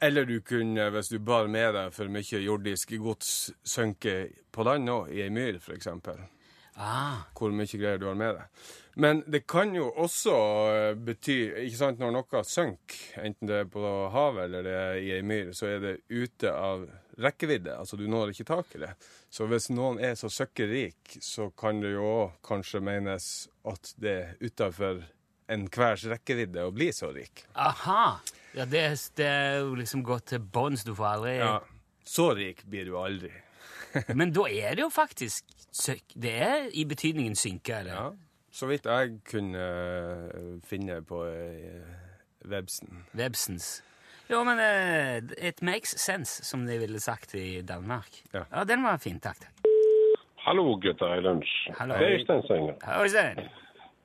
Eller 0.00 0.24
du 0.24 0.38
kunne, 0.40 0.86
hvis 0.90 1.10
du 1.12 1.18
bar 1.18 1.50
med 1.50 1.74
deg 1.76 1.92
for 1.92 2.08
mye 2.08 2.38
jordisk 2.40 2.94
gods, 3.02 3.50
synke 3.66 4.30
på 4.52 4.64
land 4.64 4.88
òg, 4.88 5.10
i 5.12 5.24
ei 5.26 5.32
myr 5.34 5.58
f.eks. 5.60 5.90
Ah, 6.80 7.26
Hvor 7.36 7.52
mye 7.52 7.68
greier 7.68 8.00
du 8.00 8.06
har 8.08 8.16
med 8.16 8.38
deg. 8.38 8.70
Men 9.00 9.20
det 9.26 9.42
kan 9.50 9.74
jo 9.76 9.90
også 9.90 10.32
øh, 10.70 10.96
bety 10.96 11.36
ikke 11.66 11.76
sant, 11.76 12.00
Når 12.00 12.14
noe 12.16 12.42
synker, 12.44 13.02
enten 13.22 13.48
det 13.48 13.60
er 13.60 13.68
på 13.70 13.84
havet 14.14 14.48
eller 14.48 14.64
det 14.66 14.74
er 14.78 14.96
i 15.02 15.12
ei 15.18 15.22
myr, 15.22 15.52
så 15.52 15.68
er 15.74 15.84
det 15.84 15.94
ute 16.08 16.52
av 16.52 16.88
rekkevidde. 17.22 17.76
Altså 17.78 17.96
du 17.96 18.06
når 18.10 18.32
ikke 18.32 18.46
tak 18.48 18.74
i 18.76 18.82
det. 18.84 18.90
Så 19.30 19.46
hvis 19.50 19.68
noen 19.72 20.00
er 20.02 20.14
så 20.18 20.30
søkkerik, 20.32 21.18
så 21.22 21.50
kan 21.58 21.80
det 21.84 21.94
jo 21.94 22.30
kanskje 22.46 22.80
menes 22.84 23.48
at 23.68 23.94
det 24.00 24.14
er 24.16 24.36
utafor 24.44 25.02
enhvers 25.50 26.04
rekkevidde 26.06 26.62
å 26.66 26.72
bli 26.74 26.90
så 26.94 27.10
rik. 27.14 27.44
aha! 27.54 28.20
Ja, 28.54 28.64
det, 28.66 28.82
det 29.14 29.26
er 29.26 29.60
jo 29.62 29.76
liksom 29.78 30.02
gått 30.02 30.32
til 30.32 30.40
bånns. 30.42 30.82
Du 30.82 30.90
får 30.98 31.06
aldri 31.12 31.36
Ja, 31.38 31.60
Så 32.04 32.32
rik 32.34 32.64
blir 32.66 32.88
du 32.88 32.96
aldri. 32.98 33.30
Men 34.18 34.32
da 34.34 34.48
er 34.50 34.74
det 34.74 34.82
jo 34.82 34.90
faktisk. 34.90 35.44
Det 36.18 36.32
er 36.34 36.66
i 36.74 36.82
betydningen 36.84 37.36
synke, 37.38 37.76
eller? 37.78 37.94
Ja, 37.94 38.08
Så 38.50 38.66
vidt 38.66 38.86
jeg 38.90 39.20
kunne 39.30 39.60
øh, 40.34 40.56
finne 40.66 40.98
på 41.06 41.22
øh, 41.30 41.86
websen. 42.50 43.04
Vebsens. 43.14 43.82
Jo, 44.30 44.44
men 44.44 44.58
eh, 44.58 45.48
it 45.48 45.62
makes 45.62 45.98
sense, 45.98 46.44
som 46.44 46.66
de 46.66 46.78
ville 46.78 47.00
sagt 47.00 47.34
i 47.34 47.62
Danmark. 47.62 48.22
Ja. 48.32 48.64
den 48.64 48.82
var 48.82 48.98
fin, 48.98 49.18
takk. 49.20 49.40
takk. 49.40 49.72
Hallo 50.44 50.76
gutter 50.78 51.16
i 51.16 51.20
lunsj. 51.20 51.54
Hallo. 51.78 51.94
Det 51.98 52.06
er 52.06 52.14
Øystein 52.18 52.42
Senger. 52.46 53.02
Øystein. 53.02 53.40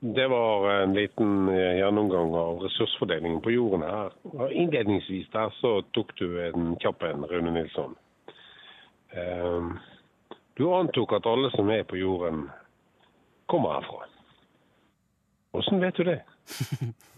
Det 0.00 0.26
var 0.30 0.66
en 0.82 0.94
liten 0.94 1.48
eh, 1.48 1.78
gjennomgang 1.78 2.34
av 2.34 2.58
ressursfordelingen 2.64 3.40
på 3.40 3.54
jorden 3.54 3.86
her. 3.86 4.10
Innledningsvis 4.50 5.30
der 5.32 5.54
så 5.60 5.78
tok 5.94 6.12
du 6.18 6.26
en 6.42 6.74
kjapp 6.82 7.06
en, 7.06 7.24
Rune 7.30 7.54
Nilsson. 7.54 7.96
Ehm, 9.14 9.78
du 10.58 10.68
antok 10.74 11.16
at 11.16 11.26
alle 11.26 11.50
som 11.54 11.70
er 11.70 11.86
på 11.88 11.96
jorden, 11.96 12.48
kommer 13.46 13.78
herfra. 13.78 14.10
Åssen 15.56 15.80
vet 15.80 15.96
du 15.96 16.04
det? 16.04 16.20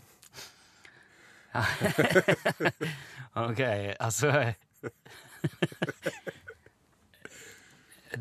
Ok, 3.38 3.60
altså 4.00 4.54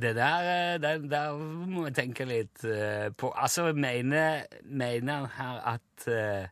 Det 0.02 0.16
der, 0.16 0.40
eh, 0.74 0.82
der, 0.82 0.98
der 1.10 1.38
må 1.66 1.86
jeg 1.88 1.96
tenke 1.96 2.26
litt 2.28 2.64
eh, 2.68 3.08
på. 3.18 3.32
Altså, 3.32 3.72
mener, 3.74 4.44
mener 4.64 5.14
han 5.14 5.30
her 5.38 5.62
at 5.74 6.08
eh, 6.12 6.50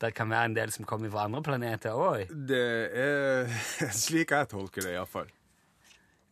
det 0.00 0.12
kan 0.14 0.30
være 0.30 0.44
en 0.50 0.56
del 0.56 0.72
som 0.72 0.86
kommer 0.88 1.10
fra 1.10 1.24
andre 1.26 1.42
planeter 1.42 1.90
òg? 1.96 2.30
Det 2.48 2.62
er 3.02 3.50
slik 4.04 4.30
jeg 4.32 4.48
tolker 4.48 4.86
det, 4.86 4.94
iallfall. 4.94 5.28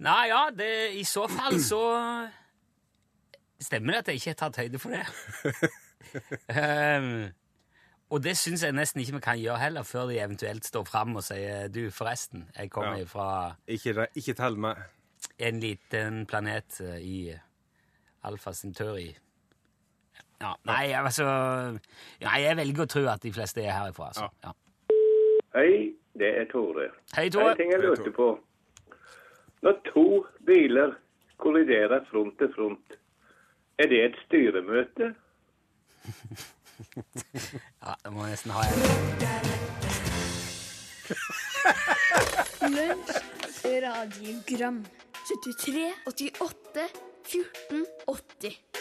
Nei, 0.04 0.22
ja, 0.30 0.46
det, 0.54 0.70
i 0.98 1.04
så 1.06 1.26
fall 1.30 1.60
så 1.62 1.82
Stemmer 3.62 3.94
det 3.94 4.00
at 4.00 4.08
jeg 4.10 4.18
ikke 4.18 4.32
har 4.32 4.40
tatt 4.40 4.56
høyde 4.60 4.78
for 4.82 4.92
det? 4.92 5.04
um, 6.50 7.30
og 8.14 8.22
det 8.22 8.36
syns 8.38 8.62
jeg 8.62 8.72
nesten 8.76 9.00
ikke 9.02 9.16
vi 9.16 9.20
kan 9.24 9.38
gjøre 9.40 9.58
heller, 9.58 9.82
før 9.86 10.06
de 10.10 10.20
eventuelt 10.22 10.64
står 10.68 10.84
fram 10.88 11.16
og 11.18 11.24
sier 11.26 11.68
du, 11.74 11.82
forresten, 11.90 12.46
jeg 12.56 12.70
kommer 12.70 13.00
Ja. 13.02 13.04
fra 13.10 13.28
Ikke, 13.66 14.06
ikke 14.14 14.34
tell 14.38 14.56
meg. 14.56 14.78
en 15.38 15.60
liten 15.60 16.24
planet 16.30 16.80
eh, 16.80 16.98
i 17.02 17.34
Alfa 18.24 18.52
Centauri. 18.52 19.10
Ja, 20.40 20.52
nei, 20.66 20.92
altså 20.92 21.24
ja, 22.20 22.30
Jeg 22.40 22.56
velger 22.56 22.82
å 22.84 22.86
tro 22.90 23.02
at 23.08 23.22
de 23.22 23.32
fleste 23.32 23.62
er 23.64 23.72
herifra. 23.72 24.08
Altså. 24.12 24.28
Ja. 24.44 24.52
Hei, 25.54 25.92
det 26.18 26.30
er 26.40 26.44
Tore. 26.50 26.88
Hei, 27.16 27.28
Tore. 27.30 27.50
En 27.52 27.56
ting 27.56 27.70
jeg 27.72 27.80
lurte 27.80 28.10
på. 28.16 28.28
Når 29.62 29.78
to 29.92 30.04
biler 30.46 30.96
kolliderer 31.40 32.04
front 32.10 32.36
til 32.38 32.50
front, 32.56 32.96
er 33.78 33.88
det 33.90 34.00
et 34.04 34.18
styremøte? 34.26 35.14
Ja, 37.84 37.94
det 38.04 38.12
må 38.12 38.24
jeg 38.24 38.30
nesten 38.34 38.50
ha 38.54 38.60
en. 38.64 38.74
Lunsj, 42.74 43.12
radiogram 43.84 44.78
73, 45.24 45.92
88, 46.06 46.88
14, 47.24 47.86
80 48.06 48.73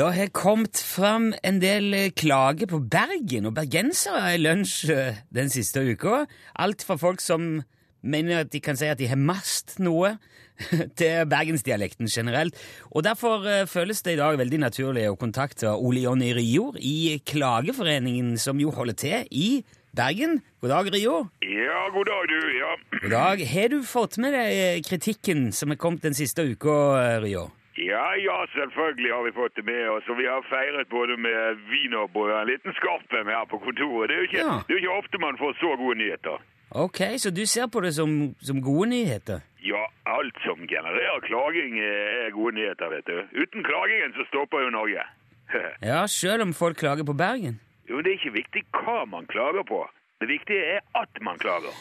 Det 0.00 0.06
har 0.16 0.30
kommet 0.32 0.78
fram 0.80 1.26
en 1.44 1.58
del 1.60 1.92
eh, 1.92 2.12
klager 2.16 2.70
på 2.70 2.78
Bergen 2.88 3.50
og 3.50 3.52
bergensere 3.58 4.30
i 4.32 4.38
lunsj 4.40 4.78
eh, 4.94 5.18
den 5.28 5.52
siste 5.52 5.82
uka. 5.84 6.22
Alt 6.56 6.86
fra 6.88 6.96
folk 6.96 7.20
som 7.20 7.58
mener 8.00 8.46
at 8.46 8.52
de 8.54 8.62
kan 8.64 8.80
si 8.80 8.88
at 8.88 8.96
de 8.96 9.10
har 9.10 9.20
mast 9.20 9.76
noe, 9.76 10.14
til 11.00 11.28
bergensdialekten 11.28 12.08
generelt. 12.08 12.56
Og 12.96 13.04
Derfor 13.04 13.44
eh, 13.44 13.66
føles 13.68 14.00
det 14.00 14.16
i 14.16 14.22
dag 14.22 14.40
veldig 14.40 14.62
naturlig 14.64 15.04
å 15.10 15.20
kontakte 15.20 15.76
Ole 15.76 16.06
Jonny 16.06 16.32
Rior 16.32 16.80
i 16.80 17.20
Klageforeningen, 17.20 18.38
som 18.40 18.56
jo 18.56 18.72
holder 18.72 19.00
til 19.04 19.28
i 19.28 19.50
Bergen. 19.92 20.40
God 20.64 20.78
dag, 20.78 20.92
Rio. 20.96 21.22
Ja, 21.44 21.86
god 21.92 22.08
dag, 22.08 22.24
du. 22.32 22.40
Ja. 22.56 22.74
God 23.02 23.18
dag. 23.18 23.48
Har 23.52 23.72
du 23.76 23.80
fått 23.84 24.16
med 24.16 24.32
deg 24.32 24.80
kritikken 24.88 25.50
som 25.52 25.76
er 25.76 25.82
kommet 25.82 26.08
den 26.08 26.16
siste 26.16 26.48
uka, 26.48 27.20
Rio? 27.20 27.50
Ja, 27.86 28.06
ja, 28.26 28.36
selvfølgelig 28.54 29.10
har 29.14 29.22
vi 29.28 29.32
fått 29.40 29.54
det 29.56 29.64
med 29.64 29.88
oss. 29.94 30.08
Og 30.08 30.16
vi 30.18 30.26
har 30.28 30.42
feiret 30.50 30.88
både 30.88 31.16
med 31.16 31.60
wienerbrød 31.70 32.32
og 32.32 32.40
en 32.42 32.48
liten 32.52 32.72
skarp 32.78 33.12
en 33.20 33.26
her 33.32 33.44
på 33.50 33.58
kontoret. 33.64 34.08
Det 34.10 34.16
er 34.18 34.22
ikke, 34.28 34.38
Ja. 34.44 34.56
det 34.66 34.70
er 34.70 34.74
jo 34.78 34.82
ikke 34.84 34.98
ofte 35.02 35.18
man 35.18 35.38
får 35.38 35.52
så 35.60 35.70
gode 35.76 35.98
nyheter. 35.98 36.36
Ok, 36.70 36.98
så 37.18 37.30
du 37.34 37.42
ser 37.46 37.66
på 37.66 37.80
det 37.80 37.94
som, 37.94 38.34
som 38.42 38.62
gode 38.62 38.88
nyheter? 38.90 39.40
Ja, 39.64 39.82
alt 40.06 40.36
som 40.46 40.60
genererer 40.70 41.20
klaging 41.26 41.78
eh, 41.78 42.26
er 42.26 42.30
gode 42.30 42.54
nyheter, 42.54 42.88
vet 42.94 43.06
du. 43.06 43.16
Uten 43.42 43.64
klagingen 43.66 44.12
så 44.14 44.24
stopper 44.30 44.62
jo 44.66 44.70
Norge. 44.70 45.02
Ja, 45.90 46.06
selv 46.06 46.42
om 46.42 46.52
folk 46.54 46.76
klager 46.78 47.04
på 47.04 47.12
Bergen? 47.12 47.60
jo, 47.90 47.98
det 47.98 48.06
er 48.12 48.18
ikke 48.22 48.32
viktig 48.38 48.62
hva 48.70 49.00
man 49.10 49.26
klager 49.26 49.64
på. 49.66 49.80
Det 50.20 50.28
viktige 50.28 50.62
er 50.76 50.80
at 50.94 51.18
man 51.26 51.38
klager. 51.42 51.74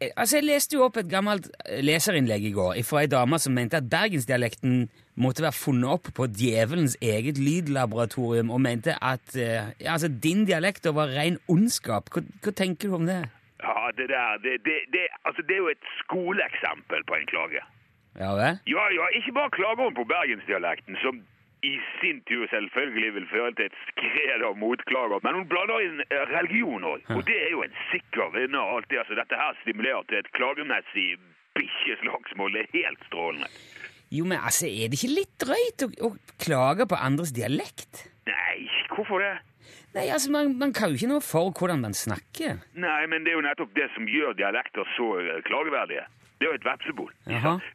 Eh, 0.00 0.10
Altså, 0.16 0.36
Jeg 0.36 0.44
leste 0.46 0.76
jo 0.76 0.84
opp 0.86 0.96
et 1.00 1.10
gammelt 1.10 1.48
eh, 1.66 1.80
leserinnlegg 1.82 2.44
i 2.44 2.52
går 2.54 2.82
fra 2.86 3.02
ei 3.02 3.10
dame 3.10 3.38
som 3.42 3.54
mente 3.54 3.80
at 3.80 3.88
bergensdialekten 3.90 4.88
måtte 5.18 5.42
være 5.42 5.56
funnet 5.58 5.90
opp 5.90 6.12
på 6.14 6.28
djevelens 6.30 6.94
eget 7.02 7.38
lydlaboratorium, 7.38 8.52
og 8.54 8.60
mente 8.62 8.94
at 9.02 9.34
eh, 9.36 9.72
altså, 9.82 10.08
din 10.08 10.44
dialekt 10.46 10.86
var 10.94 11.10
ren 11.16 11.38
ondskap. 11.48 12.12
Hva, 12.14 12.22
hva 12.44 12.54
tenker 12.54 12.88
du 12.88 12.94
om 13.00 13.08
det? 13.10 13.24
Ja, 13.58 13.90
det 13.98 14.06
der, 14.12 14.38
det, 14.44 14.60
det, 14.66 14.76
det, 14.94 15.08
altså, 15.26 15.42
det 15.42 15.56
er 15.56 15.64
jo 15.64 15.72
et 15.74 15.90
skoleeksempel 16.04 17.02
på 17.08 17.18
en 17.18 17.26
klage. 17.32 17.64
Ja 18.18 18.30
det? 18.38 18.52
Ja, 18.70 18.84
ja, 18.94 19.04
ikke 19.18 19.34
bare 19.34 19.50
klager 19.54 19.84
hun 19.88 19.98
på 19.98 20.06
bergensdialekten, 20.06 20.96
som 21.02 21.20
i 21.62 21.74
sin 22.00 22.20
tur 22.28 22.46
selvfølgelig 22.52 23.14
vil 23.14 23.26
føre 23.30 23.50
til 23.58 23.66
et 23.70 23.78
skred 23.88 24.44
av 24.46 24.58
motklager, 24.60 25.22
men 25.24 25.40
hun 25.40 25.48
blander 25.50 25.82
inn 25.86 26.04
eh, 26.06 26.24
religion 26.30 26.86
òg. 26.86 27.08
Og 27.16 27.24
det 27.26 27.38
er 27.46 27.50
jo 27.54 27.64
en 27.66 27.74
sikker 27.90 28.30
vinner 28.36 28.60
av 28.62 28.78
alt 28.78 28.90
det. 28.92 29.00
Altså, 29.02 29.18
dette 29.18 29.40
her 29.40 29.58
stimulerer 29.64 30.06
til 30.10 30.20
et 30.20 30.30
klagemessig 30.38 31.08
bikkjeslagsmål. 31.58 32.54
Det 32.54 32.64
er 32.64 32.76
helt 32.76 33.06
strålende. 33.10 33.50
Jo, 34.14 34.24
men 34.24 34.38
altså, 34.38 34.70
er 34.70 34.88
det 34.88 35.00
ikke 35.00 35.16
litt 35.16 35.34
drøyt 35.42 35.84
å, 35.84 35.90
å 36.08 36.12
klage 36.40 36.86
på 36.88 37.00
andres 37.08 37.34
dialekt? 37.36 38.06
Nei, 38.30 38.68
hvorfor 38.94 39.24
det? 39.24 39.34
Nei, 39.96 40.06
altså, 40.14 40.30
man, 40.32 40.54
man 40.60 40.72
kan 40.76 40.92
jo 40.92 41.00
ikke 41.00 41.10
noe 41.10 41.24
for 41.24 41.50
hvordan 41.56 41.82
man 41.84 41.96
snakker. 41.96 42.62
Nei, 42.78 43.00
men 43.10 43.24
det 43.24 43.34
er 43.34 43.40
jo 43.40 43.44
nettopp 43.48 43.74
det 43.76 43.88
som 43.96 44.06
gjør 44.08 44.36
dialekter 44.38 44.88
så 44.94 45.10
eh, 45.24 45.42
klageverdige. 45.48 46.06
Det 46.38 46.46
er 46.46 46.52
jo 46.52 46.58
et 46.60 46.68
vepsebol. 46.68 47.10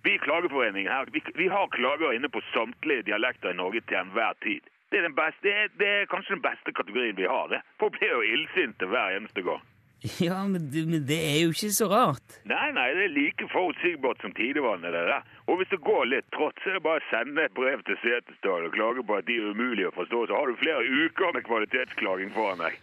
Vi 0.04 0.14
i 0.16 0.22
Klageforeningen 0.24 0.92
her, 0.92 1.10
vi, 1.12 1.24
vi 1.36 1.50
har 1.52 1.68
klager 1.76 2.16
inne 2.16 2.30
på 2.32 2.42
samtlige 2.54 3.04
dialekter 3.10 3.52
i 3.52 3.60
Norge 3.60 3.84
til 3.88 4.00
enhver 4.00 4.40
tid. 4.46 4.64
Det 4.92 5.02
er, 5.02 5.08
den 5.08 5.16
beste, 5.18 5.42
det, 5.44 5.54
er, 5.58 5.70
det 5.82 5.88
er 5.90 6.10
kanskje 6.12 6.36
den 6.38 6.46
beste 6.46 6.72
kategorien 6.78 7.18
vi 7.18 7.26
har. 7.28 7.48
det. 7.50 7.64
Folk 7.82 7.98
blir 7.98 8.12
jo 8.14 8.22
illsinte 8.36 8.86
hver 8.88 9.18
eneste 9.18 9.42
gang. 9.42 9.64
Ja, 10.20 10.48
men 10.48 10.72
det, 10.72 10.84
men 10.92 11.06
det 11.08 11.18
er 11.32 11.38
jo 11.46 11.54
ikke 11.56 11.70
så 11.72 11.88
rart. 11.88 12.38
Nei, 12.52 12.70
nei, 12.76 12.90
det 12.98 13.06
er 13.08 13.14
like 13.16 13.48
forutsigbart 13.54 14.22
som 14.22 14.34
tidevannet. 14.36 14.92
det 14.92 15.04
der. 15.08 15.28
Og 15.48 15.60
hvis 15.60 15.72
det 15.72 15.80
går 15.88 16.10
litt 16.12 16.28
trått, 16.36 16.60
så 16.60 16.70
er 16.74 16.78
det 16.78 16.86
bare 16.88 17.00
å 17.00 17.08
sende 17.10 17.46
et 17.48 17.56
brev 17.56 17.84
til 17.88 18.00
Setesdal 18.04 18.68
og 18.68 18.76
klage 18.76 19.06
på 19.08 19.16
at 19.18 19.28
de 19.30 19.40
er 19.40 19.54
umulige 19.56 19.92
å 19.92 19.96
forstå. 19.96 20.26
Så 20.28 20.40
har 20.40 20.52
du 20.52 20.60
flere 20.60 20.84
uker 21.08 21.38
med 21.38 21.48
kvalitetsklaging 21.48 22.36
foran 22.36 22.66
deg. 22.68 22.76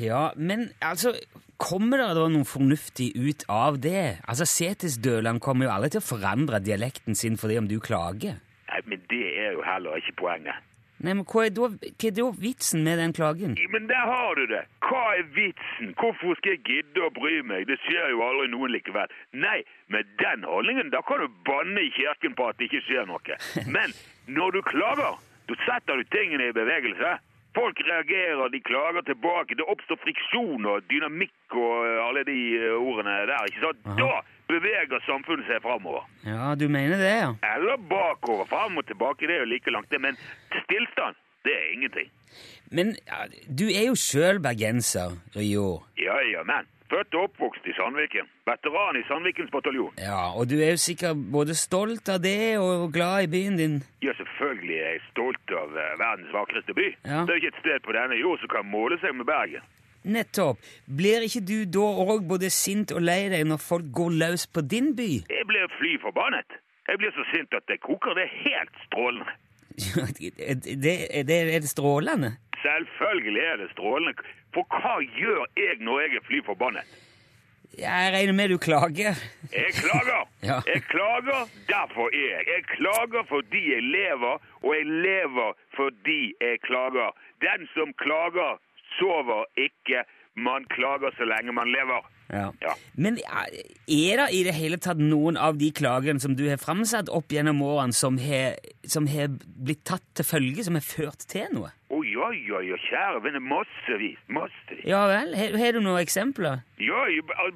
Ja, 0.00 0.30
men 0.36 0.70
altså 0.80 1.14
Kommer 1.60 2.00
det 2.00 2.14
da 2.16 2.22
noe 2.32 2.46
fornuftig 2.48 3.10
ut 3.20 3.42
av 3.52 3.76
det? 3.84 4.22
Altså, 4.24 4.46
Setesdølan 4.48 5.42
kommer 5.44 5.66
jo 5.66 5.72
aldri 5.74 5.90
til 5.92 6.00
å 6.00 6.06
forandre 6.06 6.56
dialekten 6.64 7.18
sin 7.18 7.36
fordi 7.36 7.58
om 7.60 7.68
du 7.68 7.76
klager. 7.84 8.38
Nei, 8.70 8.80
men 8.88 9.02
det 9.10 9.26
er 9.42 9.58
jo 9.58 9.66
heller 9.66 10.00
ikke 10.00 10.14
poenget. 10.22 10.56
Nei, 11.00 11.14
men 11.16 11.24
hva 11.28 11.46
er, 11.46 11.52
da, 11.56 11.68
hva 11.68 12.08
er 12.08 12.16
da 12.16 12.26
vitsen 12.36 12.82
med 12.84 13.00
den 13.00 13.12
klagen? 13.16 13.54
Ja, 13.60 13.68
Men 13.72 13.86
der 13.88 14.08
har 14.08 14.40
du 14.40 14.42
det. 14.48 14.62
Hva 14.84 15.04
er 15.16 15.28
vitsen? 15.36 15.94
Hvorfor 16.00 16.36
skal 16.40 16.56
jeg 16.58 16.64
gidde 16.66 17.04
å 17.06 17.12
bry 17.16 17.38
meg? 17.44 17.68
Det 17.68 17.76
skjer 17.86 18.12
jo 18.12 18.20
aldri 18.24 18.50
noen 18.52 18.72
likevel. 18.72 19.12
Nei, 19.32 19.58
med 19.92 20.08
den 20.20 20.44
holdningen, 20.48 20.92
da 20.92 21.00
kan 21.08 21.24
du 21.24 21.28
banne 21.48 21.84
i 21.84 21.92
kirken 21.96 22.36
på 22.36 22.50
at 22.50 22.60
det 22.60 22.68
ikke 22.68 22.84
skjer 22.88 23.08
noe. 23.08 23.40
Men 23.76 23.96
når 24.32 24.56
du 24.56 24.62
klager, 24.68 25.20
da 25.48 25.60
setter 25.64 26.00
du 26.00 26.08
tingene 26.12 26.48
i 26.48 26.56
bevegelse. 26.56 27.18
Folk 27.54 27.80
reagerer, 27.82 28.48
de 28.52 28.60
klager 28.62 29.02
tilbake, 29.02 29.56
det 29.58 29.64
oppstår 29.66 29.98
friksjon 30.04 30.66
og 30.70 30.84
dynamikk 30.90 31.56
og 31.58 31.86
eh, 31.88 31.96
alle 32.04 32.22
de 32.28 32.36
eh, 32.60 32.76
ordene 32.78 33.16
der, 33.26 33.48
ikke 33.50 33.64
sant? 33.64 33.80
Da 33.98 34.20
beveger 34.50 35.02
samfunnet 35.06 35.48
seg 35.50 35.62
framover. 35.64 36.06
Ja, 36.26 36.52
du 36.58 36.68
mener 36.70 37.00
det, 37.02 37.10
ja. 37.24 37.32
Eller 37.54 37.80
bakover. 37.90 38.46
Fram 38.50 38.78
og 38.78 38.86
tilbake, 38.86 39.26
det 39.26 39.38
er 39.38 39.44
jo 39.44 39.50
like 39.50 39.74
langt, 39.74 39.90
det. 39.90 39.98
Men 40.02 40.18
stillstand, 40.62 41.18
det 41.44 41.54
er 41.56 41.72
ingenting. 41.72 42.10
Men 42.70 42.94
ja, 43.06 43.24
du 43.58 43.66
er 43.68 43.88
jo 43.88 43.96
sjøl 43.98 44.38
bergenser, 44.42 45.16
Rio. 45.36 45.82
Ja, 45.98 46.18
ja, 46.32 46.44
men. 46.46 46.68
Født 46.90 47.14
og 47.14 47.28
oppvokst 47.28 47.66
i 47.70 47.72
Sandviken. 47.76 48.26
Veteran 48.50 48.96
i 48.98 49.02
Sandvikens 49.06 49.50
bataljon. 49.54 49.92
Ja, 50.02 50.22
og 50.34 50.48
du 50.50 50.56
er 50.58 50.72
jo 50.74 50.80
sikkert 50.82 51.18
både 51.32 51.54
stolt 51.54 52.08
av 52.10 52.18
det 52.24 52.58
og 52.58 52.90
glad 52.94 53.28
i 53.28 53.30
byen 53.34 53.58
din. 53.60 53.76
Ja, 54.02 54.14
selvfølgelig 54.18 54.78
er 54.78 54.96
jeg 54.96 55.02
stolt 55.12 55.54
av 55.54 55.76
eh, 55.78 55.92
verdens 56.02 56.32
vakreste 56.34 56.74
by. 56.74 56.88
Ja. 57.06 57.20
Det 57.26 57.34
er 57.34 57.38
jo 57.38 57.42
ikke 57.42 57.52
et 57.54 57.60
sted 57.62 57.84
på 57.86 57.94
denne 57.94 58.18
jord 58.18 58.42
som 58.42 58.50
kan 58.56 58.66
måle 58.66 58.98
seg 59.04 59.14
med 59.14 59.28
Bergen. 59.30 59.68
Nettopp. 60.02 60.58
Blir 60.98 61.26
ikke 61.28 61.44
du 61.46 61.58
da 61.78 61.86
òg 62.08 62.26
både 62.26 62.50
sint 62.50 62.90
og 62.96 63.04
lei 63.06 63.28
deg 63.30 63.46
når 63.46 63.62
folk 63.62 63.92
går 63.94 64.16
løs 64.24 64.48
på 64.50 64.64
din 64.74 64.90
by? 64.98 65.10
Jeg 65.30 65.46
blir 65.46 65.70
fly 65.78 65.94
forbannet. 66.02 66.58
Jeg 66.90 66.98
blir 66.98 67.14
så 67.14 67.26
sint 67.30 67.54
at 67.54 67.70
det 67.70 67.78
koker. 67.86 68.18
Det 68.18 68.26
er 68.26 68.34
helt 68.48 68.82
strålende. 68.88 69.38
det, 70.84 71.26
det, 71.28 71.38
er 71.54 71.60
det 71.60 71.70
strålende? 71.70 72.36
Selvfølgelig 72.62 73.42
er 73.52 73.56
det 73.62 73.70
strålende. 73.72 74.12
For 74.54 74.66
hva 74.80 74.98
gjør 75.20 75.46
jeg 75.56 75.78
når 75.86 76.00
jeg 76.00 76.18
er 76.20 76.26
fly 76.26 76.42
forbannet? 76.46 76.98
Jeg 77.78 78.12
regner 78.12 78.34
med 78.34 78.48
du 78.50 78.58
klager. 78.58 79.14
Jeg 79.52 79.72
klager. 79.82 80.22
Ja. 80.50 80.56
Jeg 80.66 80.82
klager, 80.88 81.40
derfor 81.68 82.06
er 82.16 82.28
jeg. 82.34 82.42
Jeg 82.54 82.62
klager 82.76 83.22
fordi 83.28 83.60
jeg 83.74 83.82
lever, 83.82 84.34
og 84.64 84.70
jeg 84.78 84.86
lever 84.86 85.50
fordi 85.76 86.22
jeg 86.40 86.60
klager. 86.68 87.10
Den 87.44 87.68
som 87.74 87.92
klager, 88.04 88.56
sover 88.98 89.44
ikke. 89.66 90.04
Man 90.36 90.64
klager 90.76 91.10
så 91.18 91.24
lenge 91.32 91.52
man 91.52 91.68
lever. 91.76 92.00
Ja. 92.32 92.52
Ja. 92.62 92.74
Men 92.94 93.18
er 93.18 93.50
det 94.20 94.28
i 94.34 94.42
det 94.46 94.54
hele 94.54 94.78
tatt 94.78 95.00
noen 95.02 95.38
av 95.40 95.58
de 95.58 95.70
klagene 95.74 96.22
som 96.22 96.36
du 96.38 96.46
har 96.48 96.60
framsatt 96.62 97.10
opp 97.10 97.32
gjennom 97.34 97.62
årene, 97.66 97.96
som 97.96 98.18
har, 98.22 98.58
som 98.86 99.08
har 99.10 99.32
blitt 99.42 99.82
tatt 99.88 100.04
til 100.14 100.26
følge, 100.26 100.64
som 100.66 100.78
har 100.78 100.86
ført 100.86 101.26
til 101.30 101.48
noe? 101.56 101.72
Oi, 101.90 102.14
oi, 102.14 102.38
oi, 102.54 102.76
kjære 102.86 103.18
vene, 103.24 103.40
massevis, 103.42 104.20
massevis. 104.30 104.84
Ja 104.86 105.02
vel? 105.10 105.34
Har, 105.34 105.72
du 105.74 105.80
noen 105.82 105.98
eksempler? 106.04 106.62
Ja, 106.78 107.02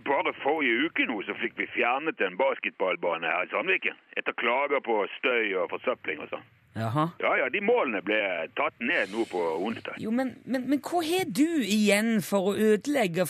bare 0.08 0.34
forrige 0.42 0.88
uke 0.88 1.06
nå 1.06 1.20
så 1.28 1.36
fikk 1.38 1.54
vi 1.60 1.70
fjernet 1.76 2.18
en 2.24 2.34
basketballbane 2.40 3.30
her 3.30 3.46
i 3.46 3.52
Sandviken. 3.54 3.96
Etter 4.18 4.34
klager 4.40 4.82
på 4.84 5.04
støy 5.20 5.54
og 5.62 5.70
forsøpling 5.76 6.26
og 6.26 6.34
sånn. 6.34 6.44
Jaha. 6.74 7.06
Ja, 7.22 7.36
ja, 7.38 7.48
de 7.54 7.60
målene 7.62 8.00
ble 8.02 8.18
tatt 8.58 8.74
ned 8.82 9.12
nå 9.14 9.22
på 9.30 9.38
onsdag. 9.62 10.00
Jo, 10.02 10.10
men, 10.10 10.34
men, 10.42 10.66
men 10.66 10.82
hva 10.82 11.04
har 11.06 11.28
du 11.30 11.62
igjen 11.62 12.16
for 12.26 12.50
å 12.50 12.56
ødelegge 12.58 13.28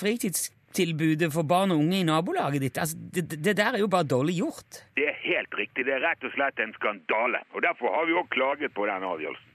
fritidstilbudet 0.74 1.32
for 1.32 1.42
barn 1.42 1.70
og 1.72 1.78
unge 1.78 2.00
i 2.00 2.04
nabolaget 2.04 2.60
ditt? 2.62 2.78
Altså, 2.78 2.96
det, 3.14 3.44
det 3.44 3.56
der 3.56 3.74
er 3.74 3.78
jo 3.78 3.88
bare 3.88 4.04
dårlig 4.04 4.36
gjort. 4.38 4.84
Det 4.96 5.06
er 5.08 5.14
helt 5.22 5.54
riktig, 5.54 5.86
det 5.86 5.94
er 5.94 6.02
rett 6.02 6.24
og 6.24 6.32
slett 6.34 6.58
en 6.58 6.74
skandale. 6.74 7.38
Og 7.54 7.62
derfor 7.62 7.94
har 7.94 8.06
vi 8.06 8.12
òg 8.12 8.28
klaget 8.30 8.74
på 8.74 8.86
den 8.86 9.02
avgjørelsen. 9.02 9.50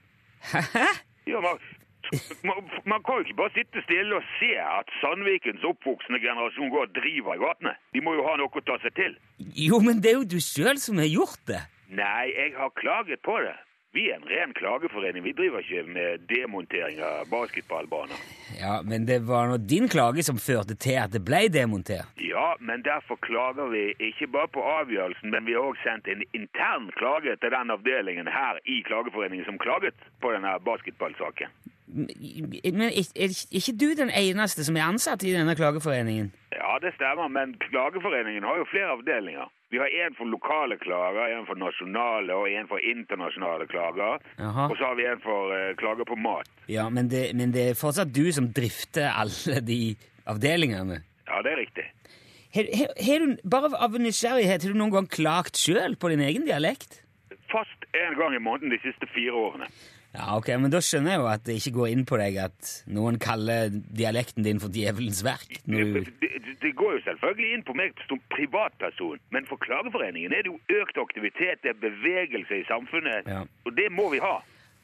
Hæ? 0.52 0.86
Ja, 1.28 1.40
man, 1.40 1.58
man, 2.44 2.70
man 2.86 3.02
kan 3.04 3.20
jo 3.20 3.24
ikke 3.24 3.36
bare 3.36 3.52
sitte 3.54 3.82
stille 3.84 4.16
og 4.16 4.24
se 4.38 4.52
at 4.56 4.88
Sandvikens 5.00 5.64
oppvoksende 5.64 6.20
generasjon 6.20 6.72
går 6.72 6.86
og 6.88 6.94
driver 6.96 7.36
i 7.36 7.42
gatene. 7.44 7.74
De 7.94 8.00
må 8.00 8.16
jo 8.16 8.24
ha 8.26 8.36
noe 8.40 8.48
å 8.48 8.64
ta 8.64 8.78
seg 8.82 8.96
til. 8.96 9.18
Jo, 9.54 9.80
men 9.84 10.00
det 10.00 10.14
er 10.14 10.22
jo 10.22 10.30
du 10.32 10.40
sjøl 10.40 10.80
som 10.80 10.98
har 10.98 11.10
gjort 11.10 11.44
det. 11.50 11.60
Nei, 11.90 12.30
jeg 12.32 12.54
har 12.56 12.72
klaget 12.80 13.20
på 13.26 13.36
det. 13.44 13.56
Vi 13.92 14.04
er 14.10 14.20
en 14.20 14.28
ren 14.30 14.52
klageforening. 14.54 15.24
Vi 15.24 15.32
driver 15.34 15.58
ikke 15.58 15.82
med 15.90 16.22
demontering 16.30 17.00
av 17.02 17.26
basketballbaner. 17.30 18.20
Ja, 18.60 18.76
men 18.86 19.06
det 19.08 19.18
var 19.26 19.48
nå 19.50 19.56
din 19.72 19.88
klage 19.90 20.22
som 20.22 20.38
førte 20.38 20.76
til 20.78 20.94
at 21.02 21.10
det 21.10 21.24
ble 21.26 21.48
demontert. 21.50 22.06
Ja, 22.22 22.52
men 22.60 22.84
derfor 22.86 23.18
klager 23.26 23.66
vi 23.74 23.82
ikke 24.10 24.30
bare 24.30 24.52
på 24.54 24.62
avgjørelsen, 24.62 25.34
men 25.34 25.46
vi 25.48 25.58
har 25.58 25.66
også 25.66 25.82
sendt 25.88 26.06
en 26.06 26.22
intern 26.38 26.86
klage 27.00 27.34
til 27.42 27.50
den 27.56 27.74
avdelingen 27.74 28.30
her 28.30 28.62
i 28.62 28.78
Klageforeningen 28.86 29.48
som 29.48 29.58
klaget 29.58 29.94
på 30.22 30.30
denne 30.36 30.54
basketballsaken. 30.70 31.50
Men 31.90 32.86
er 32.86 33.30
ikke 33.58 33.78
du 33.82 33.88
den 33.98 34.10
eneste 34.14 34.64
som 34.64 34.76
er 34.78 34.86
ansatt 34.86 35.26
i 35.26 35.34
denne 35.34 35.56
klageforeningen? 35.58 36.30
Ja, 36.54 36.78
det 36.82 36.94
stemmer, 36.94 37.26
men 37.26 37.58
Klageforeningen 37.58 38.46
har 38.46 38.62
jo 38.62 38.70
flere 38.70 38.94
avdelinger. 38.94 39.50
Vi 39.70 39.78
har 39.78 39.86
en 40.06 40.14
for 40.18 40.26
lokale 40.26 40.76
klager, 40.82 41.30
en 41.38 41.46
for 41.46 41.58
nasjonale 41.58 42.34
og 42.34 42.50
en 42.50 42.66
for 42.66 42.82
internasjonale 42.82 43.68
klager. 43.70 44.18
Aha. 44.42 44.64
Og 44.66 44.74
så 44.74 44.88
har 44.88 44.96
vi 44.98 45.06
en 45.06 45.22
for 45.22 45.54
uh, 45.54 45.70
klager 45.78 46.08
på 46.08 46.18
mat. 46.18 46.50
Ja, 46.66 46.88
men 46.90 47.10
det, 47.12 47.28
men 47.38 47.54
det 47.54 47.68
er 47.70 47.78
fortsatt 47.78 48.10
du 48.10 48.24
som 48.34 48.50
drifter 48.56 49.12
alle 49.14 49.62
de 49.62 49.94
avdelingene. 50.26 50.98
Ja, 51.30 51.38
det 51.46 51.52
er 51.54 51.62
riktig. 51.62 51.86
Her, 52.50 52.66
her, 52.74 52.90
her, 52.98 53.28
bare 53.46 53.70
av 53.78 53.94
nysgjerrighet, 53.94 54.66
har 54.66 54.74
du 54.74 54.80
noen 54.80 54.96
gang 54.96 55.06
klagt 55.06 55.60
sjøl 55.60 55.94
på 55.94 56.10
din 56.10 56.24
egen 56.26 56.48
dialekt? 56.48 57.04
Fast 57.52 57.86
en 57.94 58.18
gang 58.18 58.34
i 58.34 58.42
måneden 58.42 58.74
de 58.74 58.80
siste 58.82 59.06
fire 59.14 59.38
årene. 59.38 59.70
Ja, 60.14 60.36
ok, 60.36 60.48
men 60.58 60.72
da 60.72 60.80
skjønner 60.82 61.12
jeg 61.14 61.20
jo 61.22 61.26
at 61.30 61.44
det 61.46 61.54
ikke 61.60 61.72
går 61.76 61.90
inn 61.92 62.04
på 62.08 62.16
deg 62.18 62.36
at 62.42 62.70
noen 62.90 63.18
kaller 63.22 63.68
dialekten 63.70 64.42
din 64.42 64.58
for 64.58 64.68
djevelens 64.74 65.20
verk. 65.22 65.60
Det, 65.70 65.84
det, 66.22 66.30
det 66.64 66.72
går 66.74 66.96
jo 66.96 67.02
selvfølgelig 67.04 67.52
inn 67.54 67.62
på 67.68 67.76
meg 67.78 67.94
som 68.08 68.18
privatperson, 68.34 69.20
men 69.30 69.46
for 69.46 69.56
Klageforeningen 69.62 70.34
er 70.34 70.42
det 70.42 70.50
jo 70.50 70.80
økt 70.82 70.98
aktivitet, 70.98 71.62
det 71.62 71.76
er 71.76 71.78
bevegelse 71.84 72.58
i 72.58 72.66
samfunnet, 72.66 73.22
Ja. 73.30 73.44
og 73.64 73.76
det 73.78 73.86
må 73.94 74.10
vi 74.10 74.18
ha. 74.18 74.40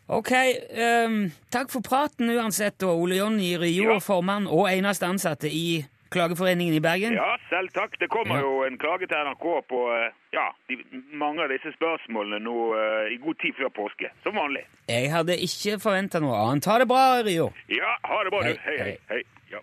Ok, 0.08 0.30
um, 0.78 1.32
takk 1.50 1.72
for 1.74 1.82
praten 1.82 2.30
uansett, 2.30 2.78
og 2.86 3.00
Ole 3.02 3.16
Jonny 3.18 3.56
Rio, 3.58 3.92
Ja. 3.96 3.98
formann 3.98 4.46
og 4.46 4.68
eneste 4.70 5.06
ansatte 5.10 5.50
i 5.50 5.82
Klageforeningen 6.14 6.74
i 6.74 6.80
Bergen. 6.80 7.12
Ja, 7.18 7.35
selv 7.50 7.68
takk. 7.74 7.96
Det 8.00 8.08
kommer 8.10 8.36
Ja. 8.36 8.40
jo 8.46 8.64
en 8.66 8.78
klage 8.78 9.06
til 9.06 9.16
NRK 9.28 9.46
på 9.68 9.80
eh, 9.94 10.12
ja, 10.32 10.46
de, 10.68 10.78
mange 11.12 11.42
av 11.44 11.48
disse 11.52 11.72
spørsmålene 11.76 12.40
nå 12.44 12.56
uh, 12.74 13.06
i 13.12 13.16
god 13.22 13.34
tid 13.42 13.54
før 13.58 13.68
påske, 13.80 14.10
som 14.22 14.34
vanlig. 14.36 14.64
Jeg 14.88 15.10
hadde 15.12 15.38
ikke 15.48 15.78
forventa 15.82 16.20
noe 16.20 16.36
annet. 16.46 16.66
Ha 16.70 16.78
det 16.82 16.88
bra, 16.90 17.04
Rio. 17.26 17.50
Ja, 17.68 17.96
ha 18.04 18.22
det 18.24 18.34
bra, 18.34 18.42
Hei, 18.42 18.52
du. 18.52 18.58
Hei, 18.66 18.76
hei. 18.78 18.96
hei. 19.08 19.22
hei. 19.22 19.22
Ja. 19.54 19.62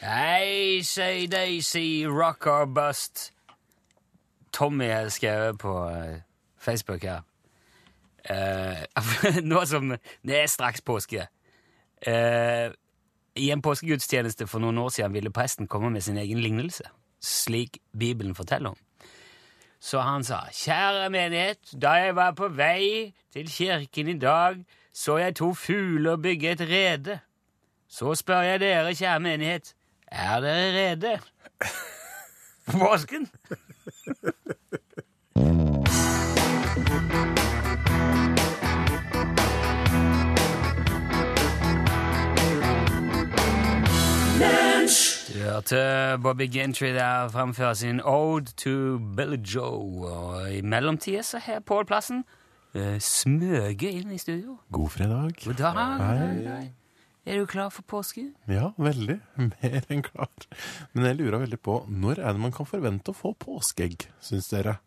Hei, 0.00 0.80
say 0.82 1.26
Daisy, 1.26 2.06
rock 2.06 2.46
or 2.46 2.66
bust. 2.66 3.30
Tommy 4.58 4.84
har 4.90 5.08
skrevet 5.08 5.58
på 5.58 5.88
eh, 5.88 6.20
Facebook 6.58 7.02
her. 7.02 7.20
Uh, 8.30 9.42
nå 9.50 9.64
som 9.64 9.94
Det 10.26 10.40
er 10.42 10.46
straks 10.46 10.82
påske. 10.82 11.26
Uh, 12.06 12.74
I 13.36 13.50
en 13.54 13.62
påskegudstjeneste 13.62 14.46
for 14.46 14.58
noen 14.58 14.78
år 14.78 14.88
siden 14.88 15.14
ville 15.14 15.30
presten 15.30 15.70
komme 15.70 15.90
med 15.90 16.02
sin 16.02 16.18
egen 16.18 16.42
lignelse, 16.42 16.90
slik 17.22 17.78
Bibelen 17.98 18.34
forteller 18.34 18.74
om. 18.74 18.76
Så 19.80 20.00
han 20.02 20.24
sa, 20.26 20.40
kjære 20.50 21.10
menighet, 21.10 21.58
da 21.82 21.94
jeg 22.02 22.16
var 22.16 22.34
på 22.34 22.48
vei 22.48 23.14
til 23.32 23.50
kirken 23.50 24.08
i 24.08 24.18
dag, 24.18 24.58
så 24.92 25.16
jeg 25.22 25.36
to 25.38 25.52
fugler 25.54 26.16
bygge 26.16 26.50
et 26.50 26.60
rede. 26.60 27.18
Så 27.88 28.14
spør 28.14 28.40
jeg 28.40 28.60
dere, 28.60 28.94
kjære 28.94 29.20
menighet, 29.20 29.74
er 30.10 30.40
dere 30.40 30.72
rede? 30.74 31.18
For 32.68 32.78
påsken? 32.78 33.28
Du 45.28 45.42
hørte 45.42 46.18
Bobby 46.22 46.52
Gentry 46.52 46.86
der 46.86 47.28
framføre 47.28 47.74
sin 47.74 48.00
Ode 48.04 48.44
to 48.44 48.98
Billy 49.16 49.36
Joe, 49.36 50.06
og 50.06 50.52
i 50.52 50.60
mellomtida 50.60 51.22
så 51.22 51.38
har 51.38 51.60
Pål 51.60 51.86
Plassen 51.86 52.24
uh, 52.74 52.98
smøget 53.00 53.82
inn 53.82 54.10
i 54.12 54.18
studio. 54.18 54.58
God 54.72 54.88
fredag. 54.88 55.30
God 55.44 55.54
dag. 55.54 55.74
Hei. 56.00 56.77
Er 57.28 57.42
du 57.42 57.46
klar 57.46 57.68
for 57.68 57.84
påske? 57.84 58.22
Ja, 58.48 58.70
veldig. 58.80 59.18
Mer 59.36 59.82
enn 59.92 60.00
klar. 60.06 60.30
Men 60.94 61.10
jeg 61.10 61.18
lurer 61.18 61.42
veldig 61.42 61.58
på 61.60 61.82
når 61.92 62.22
er 62.22 62.32
det 62.32 62.40
man 62.40 62.54
kan 62.56 62.68
forvente 62.68 63.12
å 63.12 63.16
få 63.16 63.34
påskeegg, 63.36 64.06
syns 64.24 64.48
dere? 64.48 64.78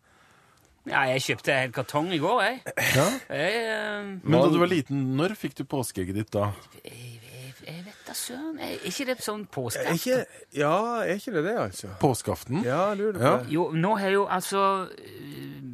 Ja, 0.90 1.04
jeg 1.12 1.22
kjøpte 1.22 1.54
en 1.54 1.74
kartong 1.76 2.10
i 2.10 2.18
går, 2.18 2.40
jeg. 2.42 2.56
Ja. 2.96 3.04
jeg 3.30 3.60
uh, 3.70 4.08
Men 4.18 4.34
da 4.34 4.48
du 4.50 4.58
var 4.58 4.72
liten, 4.72 5.04
når 5.14 5.36
fikk 5.38 5.54
du 5.60 5.62
påskeegget 5.70 6.18
ditt 6.18 6.32
da? 6.34 6.48
Jeg 6.82 7.21
vet 7.66 8.06
da 8.06 8.12
søren. 8.14 8.58
Er 8.60 8.78
ikke 8.84 9.06
det 9.06 9.18
sånn 9.22 9.42
Er 9.42 9.50
påskeaften? 9.54 9.94
ikke, 9.94 10.24
ja, 10.58 10.72
er 11.02 11.14
ikke 11.14 11.32
det 11.32 11.44
det, 11.44 11.56
altså? 11.58 11.88
Påskeaften? 12.00 12.62
Ja, 12.64 12.88
jeg 12.90 12.98
lurer 12.98 13.12
på 13.18 13.22
Ja. 13.24 13.36
det. 13.38 13.50
Jo, 13.52 13.70
nå 13.72 13.94
har 13.98 14.10
jo 14.10 14.24
altså 14.26 14.88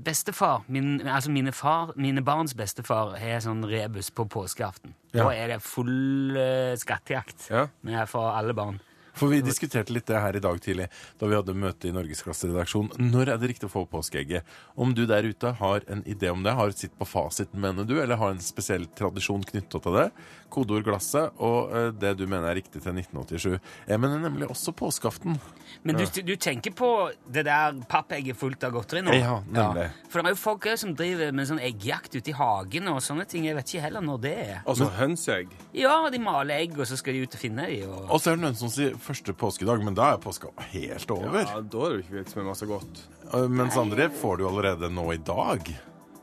bestefar, 0.05 0.63
min, 0.69 1.01
altså 1.09 1.31
mine, 1.31 1.53
far, 1.53 1.93
mine 1.97 2.23
barns 2.25 2.55
bestefar, 2.55 3.17
har 3.19 3.41
sånn 3.45 3.65
rebus 3.69 4.11
på 4.15 4.25
påskeaften. 4.31 4.95
Ja. 5.13 5.25
Da 5.25 5.31
er 5.35 5.49
det 5.55 5.63
full 5.63 6.37
uh, 6.37 6.75
skattejakt 6.77 7.49
Ja. 7.51 7.67
med 7.83 8.09
for 8.09 8.31
alle 8.33 8.55
barn. 8.55 8.81
For 9.19 9.33
vi 9.33 9.41
diskuterte 9.45 9.95
litt 9.95 10.07
det 10.09 10.21
her 10.23 10.37
i 10.39 10.43
dag 10.43 10.61
tidlig, 10.63 10.89
da 11.19 11.29
vi 11.31 11.37
hadde 11.39 11.57
møte 11.59 11.91
i 11.91 11.95
Norgesklasseredaksjonen. 11.97 13.11
Når 13.11 13.35
er 13.35 13.41
det 13.41 13.53
riktig 13.53 13.69
å 13.69 13.73
få 13.73 13.85
påskeegget? 13.91 14.47
Om 14.79 14.95
du 14.95 15.05
der 15.11 15.27
ute 15.27 15.53
har 15.59 15.87
en 15.91 16.05
idé 16.07 16.31
om 16.33 16.45
det, 16.47 16.55
har 16.59 16.75
sitt 16.77 16.95
på 16.99 17.09
fasiten, 17.09 17.61
mener 17.61 17.87
du, 17.89 17.97
eller 18.03 18.21
har 18.21 18.35
en 18.35 18.43
spesiell 18.43 18.87
tradisjon 18.99 19.45
knyttet 19.49 19.83
til 19.85 19.97
det, 19.99 20.09
kodeord 20.49 20.87
'glasset' 20.87 21.43
og 21.45 21.75
eh, 21.77 21.91
det 21.93 22.15
du 22.19 22.27
mener 22.27 22.49
er 22.49 22.59
riktig 22.61 22.81
til 22.83 22.95
1987. 22.95 23.59
Jeg 23.89 24.01
mener 24.01 24.23
nemlig 24.23 24.49
også 24.49 24.73
påskeaften. 24.73 25.39
Men 25.83 25.99
du, 25.99 26.05
du 26.07 26.35
tenker 26.37 26.73
på 26.77 27.11
det 27.29 27.45
der 27.49 27.77
pappegget 27.91 28.39
fullt 28.39 28.65
av 28.65 28.73
godteri 28.77 29.03
nå? 29.05 29.15
Ja, 29.19 29.39
nemlig. 29.45 29.89
For 30.09 30.23
det 30.23 30.33
er 30.33 30.37
jo 30.37 30.41
folk 30.41 30.69
som 30.81 30.95
driver 30.97 31.35
med 31.37 31.49
sånn 31.51 31.61
eggjakt 31.63 32.17
ute 32.17 32.33
i 32.33 32.37
hagen 32.37 32.89
og 32.93 33.03
sånne 33.05 33.27
ting. 33.29 33.47
Jeg 33.49 33.59
vet 33.59 33.75
ikke 33.75 33.85
heller 33.85 34.05
når 34.05 34.23
det 34.25 34.35
er. 34.47 34.57
Altså 34.65 34.89
hønseegg. 34.99 35.53
Ja, 35.77 35.97
de 36.13 36.23
maler 36.23 36.63
egg, 36.63 36.79
og 36.79 36.89
så 36.89 36.99
skal 36.99 37.17
de 37.17 37.27
ut 37.27 37.37
og 37.37 37.43
finne 37.43 37.69
dem. 37.69 37.93
Og... 37.93 38.09
Og 38.09 38.23
så 38.23 38.33
er 38.33 38.39
det 38.39 38.47
noen 38.47 38.59
som 38.59 38.73
sier 38.73 38.97
første 39.09 39.35
påskedag, 39.37 39.83
men 39.85 39.97
da 39.97 40.13
er 40.15 40.23
påska 40.23 40.53
helt 40.73 41.11
over. 41.15 41.41
Ja, 41.43 41.61
da 41.61 41.85
er 41.87 41.93
det 41.95 41.99
jo 41.99 42.05
ikke 42.05 42.19
vits 42.21 42.37
med 42.39 42.49
masse 42.51 42.69
godt. 42.69 43.03
Eh, 43.33 43.47
Mens 43.49 43.77
andre 43.81 44.09
får 44.13 44.39
du 44.41 44.47
allerede 44.49 44.91
nå 44.93 45.07
i 45.17 45.21
dag. 45.25 45.69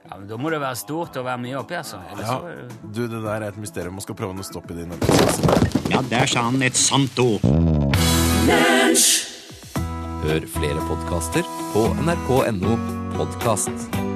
Ja, 0.06 0.17
men 0.19 0.28
Da 0.30 0.38
må 0.38 0.52
det 0.54 0.60
være 0.62 0.78
stort 0.78 1.17
og 1.17 1.26
være 1.26 1.41
mye 1.41 1.58
oppi, 1.58 1.74
altså. 1.80 1.98
Ellers 2.13 2.28
Ja, 2.30 2.38
så 2.38 2.91
du, 2.93 3.08
det 3.10 3.24
der 3.24 3.41
er 3.41 3.48
et 3.50 3.58
mysterium 3.58 3.98
Man 3.98 4.06
skal 4.06 4.15
prøve 4.19 4.38
å 4.38 4.45
stoppe 4.45 4.76
i 4.76 4.84
din. 4.84 4.93
Ja, 5.89 6.02
der 6.12 6.30
sa 6.30 6.45
han 6.45 6.62
et 6.62 6.78
sant 6.78 7.17
ord. 7.19 7.41
Hør 10.26 10.45
flere 10.50 10.82
podkaster 10.89 11.45
på 11.74 11.88
nrk.no 12.06 12.78
podkast. 13.17 14.14